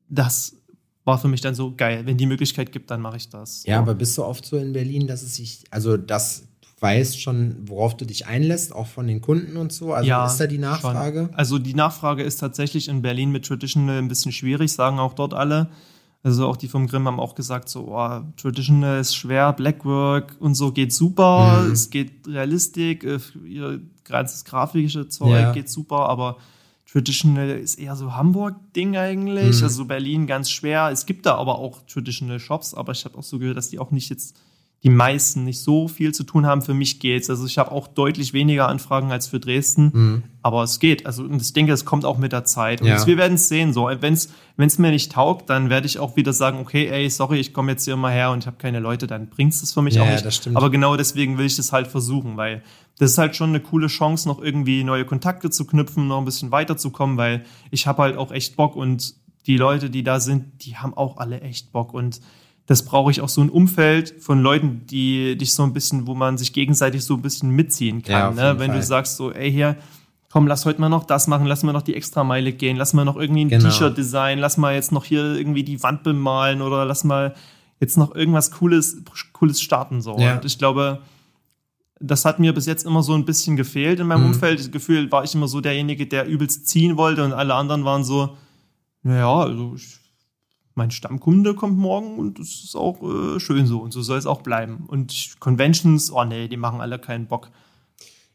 [0.08, 0.56] das
[1.04, 2.06] war für mich dann so geil.
[2.06, 3.66] Wenn die Möglichkeit gibt, dann mache ich das.
[3.66, 6.48] Ja, aber bist du oft so in Berlin, dass es sich, also das
[6.84, 9.94] weißt schon, worauf du dich einlässt, auch von den Kunden und so?
[9.94, 11.28] Also ja, ist da die Nachfrage?
[11.28, 11.36] Schon.
[11.36, 15.34] Also die Nachfrage ist tatsächlich in Berlin mit Traditional ein bisschen schwierig, sagen auch dort
[15.34, 15.70] alle.
[16.24, 20.56] Also auch die vom Grimm haben auch gesagt, so oh, Traditional ist schwer, Blackwork und
[20.56, 21.72] so geht super, mhm.
[21.72, 25.52] es geht Realistik, äh, ihr ganzes grafische Zeug ja.
[25.54, 26.38] geht super, aber
[26.92, 29.64] Traditional ist eher so Hamburg-Ding eigentlich, mhm.
[29.64, 30.90] also Berlin ganz schwer.
[30.92, 33.80] Es gibt da aber auch Traditional Shops, aber ich habe auch so gehört, dass die
[33.80, 34.36] auch nicht jetzt
[34.84, 36.62] die meisten nicht so viel zu tun haben.
[36.62, 37.30] Für mich geht's.
[37.30, 40.24] Also ich habe auch deutlich weniger Anfragen als für Dresden, mhm.
[40.42, 41.06] aber es geht.
[41.06, 42.82] Also ich denke, es kommt auch mit der Zeit.
[42.82, 43.08] Und ja.
[43.08, 43.72] wir werden es sehen.
[43.72, 47.40] So, wenn es mir nicht taugt, dann werde ich auch wieder sagen, okay, ey, sorry,
[47.40, 49.82] ich komme jetzt hier immer her und ich habe keine Leute, dann bringt es für
[49.82, 50.26] mich ja, auch nicht.
[50.26, 52.62] Das aber genau deswegen will ich das halt versuchen, weil
[53.00, 56.26] das ist halt schon eine coole Chance, noch irgendwie neue Kontakte zu knüpfen, noch ein
[56.26, 59.16] bisschen weiterzukommen, weil ich habe halt auch echt Bock und
[59.48, 62.20] die Leute, die da sind, die haben auch alle echt Bock und
[62.66, 66.16] das brauche ich auch so ein Umfeld von Leuten, die dich so ein bisschen, wo
[66.16, 68.38] man sich gegenseitig so ein bisschen mitziehen kann.
[68.38, 68.60] Ja, ne?
[68.60, 68.80] Wenn Fall.
[68.80, 69.76] du sagst so, ey hier,
[70.32, 73.06] komm, lass heute mal noch das machen, lass mal noch die Extrameile gehen, lass mal
[73.06, 73.70] noch irgendwie ein genau.
[73.70, 77.36] T-Shirt designen, lass mal jetzt noch hier irgendwie die Wand bemalen oder lass mal
[77.80, 79.04] jetzt noch irgendwas Cooles,
[79.34, 80.02] Cooles starten.
[80.02, 80.18] So.
[80.18, 80.36] Ja.
[80.36, 81.02] Und ich glaube,
[82.00, 84.28] das hat mir bis jetzt immer so ein bisschen gefehlt in meinem mhm.
[84.28, 84.60] Umfeld.
[84.60, 88.06] Das Gefühl war ich immer so derjenige, der übelst ziehen wollte und alle anderen waren
[88.06, 88.38] so,
[89.04, 90.00] naja, also ich
[90.76, 94.26] mein Stammkunde kommt morgen und das ist auch äh, schön so und so soll es
[94.26, 94.86] auch bleiben.
[94.88, 97.50] Und Conventions, oh nee, die machen alle keinen Bock.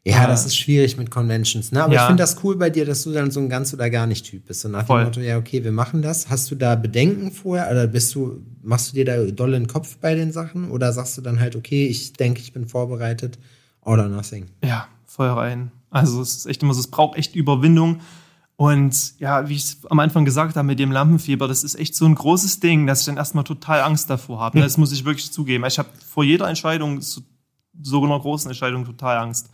[0.05, 1.83] Ja, das ist schwierig mit Conventions, ne?
[1.83, 2.01] Aber ja.
[2.01, 4.25] ich finde das cool bei dir, dass du dann so ein ganz oder gar nicht
[4.25, 4.61] Typ bist.
[4.61, 5.01] So nach Voll.
[5.01, 6.29] dem Motto, ja, okay, wir machen das.
[6.29, 9.97] Hast du da Bedenken vorher oder bist du, machst du dir da doll den Kopf
[9.97, 10.71] bei den Sachen?
[10.71, 13.37] Oder sagst du dann halt, okay, ich denke, ich bin vorbereitet,
[13.81, 14.47] or nothing?
[14.63, 15.71] Ja, voll rein.
[15.89, 17.99] Also es ist echt immer so, es braucht echt Überwindung.
[18.59, 21.95] Und ja, wie ich es am Anfang gesagt habe mit dem Lampenfieber, das ist echt
[21.95, 24.59] so ein großes Ding, dass ich dann erstmal total Angst davor habe.
[24.59, 25.63] Das muss ich wirklich zugeben.
[25.65, 27.23] Ich habe vor jeder Entscheidung, so,
[28.03, 29.49] einer großen Entscheidung, total Angst.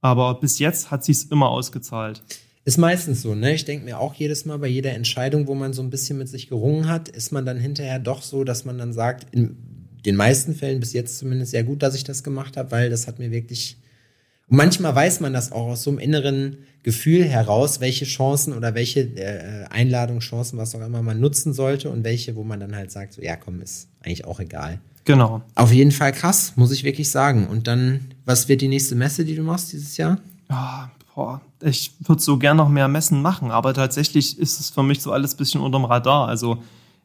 [0.00, 2.22] Aber bis jetzt hat sich's immer ausgezahlt.
[2.64, 3.52] Ist meistens so, ne?
[3.52, 6.30] Ich denke mir auch jedes Mal bei jeder Entscheidung, wo man so ein bisschen mit
[6.30, 9.58] sich gerungen hat, ist man dann hinterher doch so, dass man dann sagt, in
[10.06, 13.06] den meisten Fällen bis jetzt zumindest sehr gut, dass ich das gemacht habe, weil das
[13.06, 13.76] hat mir wirklich
[14.50, 18.74] und manchmal weiß man das auch aus so einem inneren Gefühl heraus, welche Chancen oder
[18.74, 22.74] welche äh, Einladungen, Chancen, was auch immer man nutzen sollte und welche, wo man dann
[22.74, 24.80] halt sagt, so ja, komm, ist eigentlich auch egal.
[25.04, 25.42] Genau.
[25.54, 27.46] Auf jeden Fall krass, muss ich wirklich sagen.
[27.46, 30.18] Und dann, was wird die nächste Messe, die du machst dieses Jahr?
[30.48, 34.82] Ja, boah, ich würde so gern noch mehr Messen machen, aber tatsächlich ist es für
[34.82, 36.28] mich so alles bisschen unterm Radar.
[36.28, 36.62] Also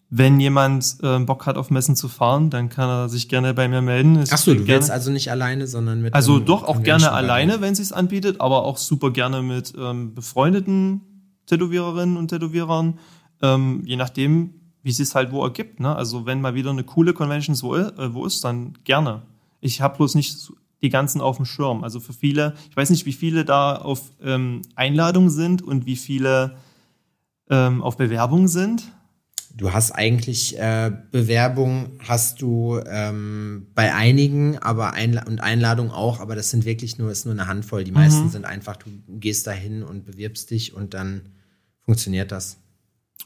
[0.09, 3.67] wenn jemand äh, Bock hat, auf Messen zu fahren, dann kann er sich gerne bei
[3.67, 4.21] mir melden.
[4.21, 6.13] Ich Achso, du gerne, willst also nicht alleine, sondern mit.
[6.13, 10.13] Also doch auch gerne alleine, wenn sie es anbietet, aber auch super gerne mit ähm,
[10.13, 11.01] befreundeten
[11.47, 12.99] Tätowiererinnen und Tätowierern,
[13.41, 14.53] ähm, je nachdem,
[14.83, 15.79] wie es sich halt wo ergibt.
[15.79, 15.95] Ne?
[15.95, 19.23] Also wenn mal wieder eine coole Convention so, äh, wo ist, dann gerne.
[19.59, 20.51] Ich habe bloß nicht
[20.81, 21.83] die ganzen auf dem Schirm.
[21.83, 25.95] Also für viele, ich weiß nicht, wie viele da auf ähm, Einladung sind und wie
[25.95, 26.57] viele
[27.49, 28.83] ähm, auf Bewerbung sind.
[29.57, 36.19] Du hast eigentlich äh, Bewerbung hast du ähm, bei einigen, aber Einla und Einladung auch,
[36.19, 37.85] aber das sind wirklich nur ist nur eine Handvoll.
[37.85, 38.29] Die meisten mhm.
[38.29, 41.29] sind einfach, du gehst dahin und bewirbst dich und dann
[41.85, 42.57] funktioniert das.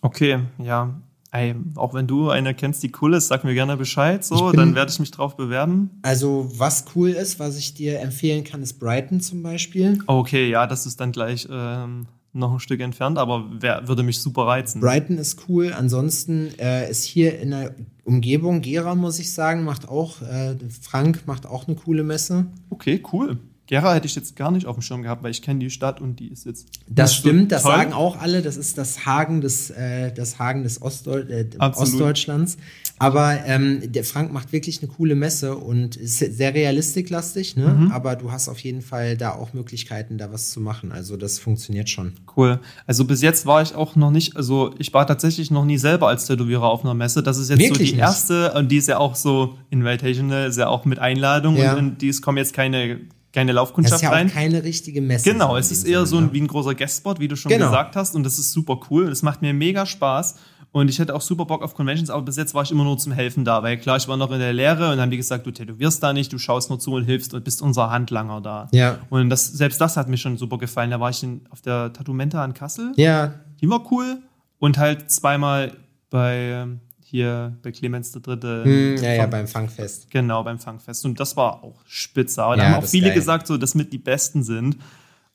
[0.01, 1.01] Okay, ja.
[1.31, 4.57] Ey, auch wenn du eine kennst, die cool ist, sag mir gerne Bescheid, so, bin,
[4.57, 5.91] dann werde ich mich drauf bewerben.
[6.01, 9.99] Also, was cool ist, was ich dir empfehlen kann, ist Brighton zum Beispiel.
[10.07, 14.21] Okay, ja, das ist dann gleich ähm, noch ein Stück entfernt, aber wer, würde mich
[14.21, 14.81] super reizen.
[14.81, 15.73] Brighton ist cool.
[15.73, 21.23] Ansonsten äh, ist hier in der Umgebung Gera, muss ich sagen, macht auch, äh, Frank
[21.25, 22.45] macht auch eine coole Messe.
[22.69, 23.37] Okay, cool.
[23.69, 26.01] Gera hätte ich jetzt gar nicht auf dem Schirm gehabt, weil ich kenne die Stadt
[26.01, 26.65] und die ist jetzt.
[26.87, 27.73] Das stimmt, das toll.
[27.73, 28.41] sagen auch alle.
[28.41, 32.57] Das ist das Hagen des, äh, das Hagen des Ostdeut äh, Ostdeutschlands.
[32.97, 37.67] Aber ähm, der Frank macht wirklich eine coole Messe und ist sehr realistiklastig, ne?
[37.67, 37.91] Mhm.
[37.91, 40.91] Aber du hast auf jeden Fall da auch Möglichkeiten, da was zu machen.
[40.91, 42.13] Also das funktioniert schon.
[42.35, 42.59] Cool.
[42.87, 46.07] Also bis jetzt war ich auch noch nicht, also ich war tatsächlich noch nie selber
[46.07, 47.21] als Tätowierer auf einer Messe.
[47.21, 47.99] Das ist jetzt wirklich so die nicht?
[48.01, 51.75] erste und die ist ja auch so invitational, ist ja auch mit Einladung ja.
[51.75, 52.99] und die kommen jetzt keine
[53.31, 54.11] keine Laufkundschaft rein.
[54.11, 55.31] Das ist ja auch keine richtige Messe.
[55.31, 57.67] Genau, es ist eher Sinne, so ein, wie ein großer Guestspot, wie du schon genau.
[57.67, 58.15] gesagt hast.
[58.15, 59.09] Und das ist super cool.
[59.09, 60.35] Es macht mir mega Spaß.
[60.71, 62.95] Und ich hätte auch super Bock auf Conventions, aber bis jetzt war ich immer nur
[62.97, 65.17] zum Helfen da, weil klar, ich war noch in der Lehre und dann haben die
[65.17, 68.39] gesagt, du tätowierst da nicht, du schaust nur zu und hilfst und bist unser Handlanger
[68.39, 68.67] da.
[68.71, 68.99] Ja.
[69.09, 70.91] Und das, selbst das hat mir schon super gefallen.
[70.91, 72.91] Da war ich in, auf der Tattoo-Menta in Kassel.
[72.97, 73.33] Ja.
[73.59, 74.19] Die war cool.
[74.59, 75.71] Und halt zweimal
[76.11, 76.67] bei
[77.09, 78.63] hier bei Clemens der Dritte.
[78.63, 80.09] Hm, ja, ja, beim Funkfest.
[80.11, 81.05] Genau, beim Funkfest.
[81.05, 82.43] Und das war auch spitze.
[82.43, 83.15] Aber ja, da haben auch viele geil.
[83.15, 84.77] gesagt, so, dass mit die Besten sind.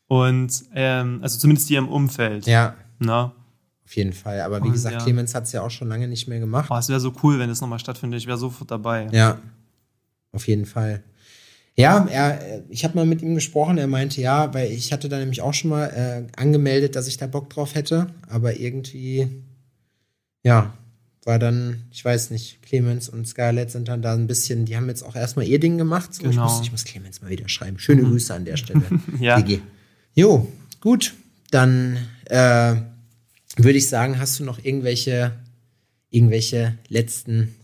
[0.06, 2.46] Und ähm, also zumindest die im Umfeld.
[2.46, 2.74] Ja.
[2.98, 3.32] Na?
[3.84, 4.40] Auf jeden Fall.
[4.40, 5.02] Aber wie Und, gesagt, ja.
[5.02, 6.68] Clemens hat es ja auch schon lange nicht mehr gemacht.
[6.70, 8.20] Oh, es wäre so cool, wenn es nochmal stattfindet.
[8.20, 9.08] Ich wäre sofort dabei.
[9.10, 9.38] Ja.
[10.32, 11.02] Auf jeden Fall.
[11.76, 13.78] Ja, er, ich habe mal mit ihm gesprochen.
[13.78, 17.16] Er meinte ja, weil ich hatte da nämlich auch schon mal äh, angemeldet, dass ich
[17.16, 18.06] da Bock drauf hätte.
[18.28, 19.42] Aber irgendwie,
[20.44, 20.72] ja,
[21.26, 24.88] war dann, ich weiß nicht, Clemens und Scarlett sind dann da ein bisschen, die haben
[24.88, 26.14] jetzt auch erstmal ihr Ding gemacht.
[26.14, 26.32] So, genau.
[26.32, 27.78] ich, muss, ich muss Clemens mal wieder schreiben.
[27.78, 28.10] Schöne mhm.
[28.10, 28.82] Grüße an der Stelle.
[29.20, 29.40] ja.
[29.40, 29.60] GG.
[30.14, 30.50] Jo,
[30.80, 31.14] gut.
[31.50, 31.96] Dann
[32.26, 32.74] äh,
[33.56, 35.32] würde ich sagen, hast du noch irgendwelche,
[36.10, 37.54] irgendwelche letzten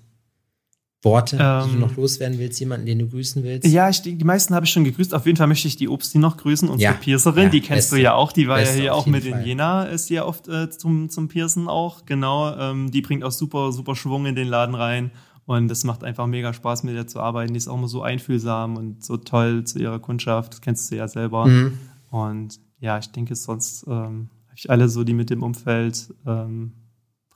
[1.02, 3.66] Worte, ähm, die du noch loswerden willst, jemanden, den du grüßen willst?
[3.66, 5.14] Ja, ich, die meisten habe ich schon gegrüßt.
[5.14, 7.44] Auf jeden Fall möchte ich die Obsti noch grüßen, unsere ja, Piercerin.
[7.44, 8.32] Ja, die kennst beste, du ja auch.
[8.32, 9.40] Die war ja hier auch mit Fall.
[9.40, 12.04] in Jena, ist hier oft äh, zum, zum Piercen auch.
[12.04, 12.54] Genau.
[12.54, 15.10] Ähm, die bringt auch super, super Schwung in den Laden rein.
[15.46, 17.54] Und es macht einfach mega Spaß, mit ihr zu arbeiten.
[17.54, 20.52] Die ist auch immer so einfühlsam und so toll zu ihrer Kundschaft.
[20.52, 21.46] Das kennst du ja selber.
[21.46, 21.78] Mhm.
[22.10, 26.72] Und ja, ich denke, sonst ähm, habe ich alle so, die mit dem Umfeld ähm,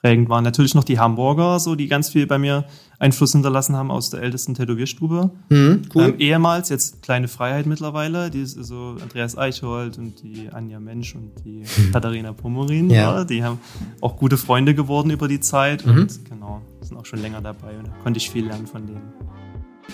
[0.05, 0.45] prägend waren.
[0.45, 2.65] Natürlich noch die Hamburger, so die ganz viel bei mir
[2.99, 5.31] Einfluss hinterlassen haben aus der ältesten Tätowierstube.
[5.49, 6.03] Mhm, cool.
[6.03, 11.15] Ähm, ehemals, jetzt kleine Freiheit mittlerweile, die ist so Andreas Eichhold und die Anja Mensch
[11.15, 11.93] und die mhm.
[11.93, 12.91] Katharina Pomorin.
[12.91, 13.17] Ja.
[13.17, 13.25] ja.
[13.25, 13.59] die haben
[14.03, 15.93] auch gute Freunde geworden über die Zeit mhm.
[15.93, 19.03] und genau, sind auch schon länger dabei und da konnte ich viel lernen von denen.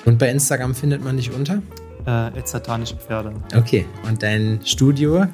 [0.06, 1.62] Und bei Instagram findet man dich unter?
[2.04, 3.32] Äh, satanische Pferde.
[3.54, 5.26] Okay, und dein Studio?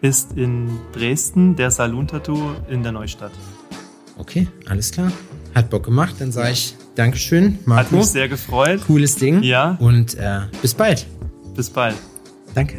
[0.00, 3.30] Ist in Dresden, der Saloon Tattoo in der Neustadt.
[4.18, 5.12] Okay, alles klar.
[5.54, 6.16] Hat Bock gemacht.
[6.18, 7.84] Dann sage ich Dankeschön, Marco.
[7.84, 8.80] Hat mich sehr gefreut.
[8.86, 9.42] Cooles Ding.
[9.42, 9.76] Ja.
[9.80, 11.06] Und äh, bis bald.
[11.54, 11.96] Bis bald.
[12.54, 12.78] Danke.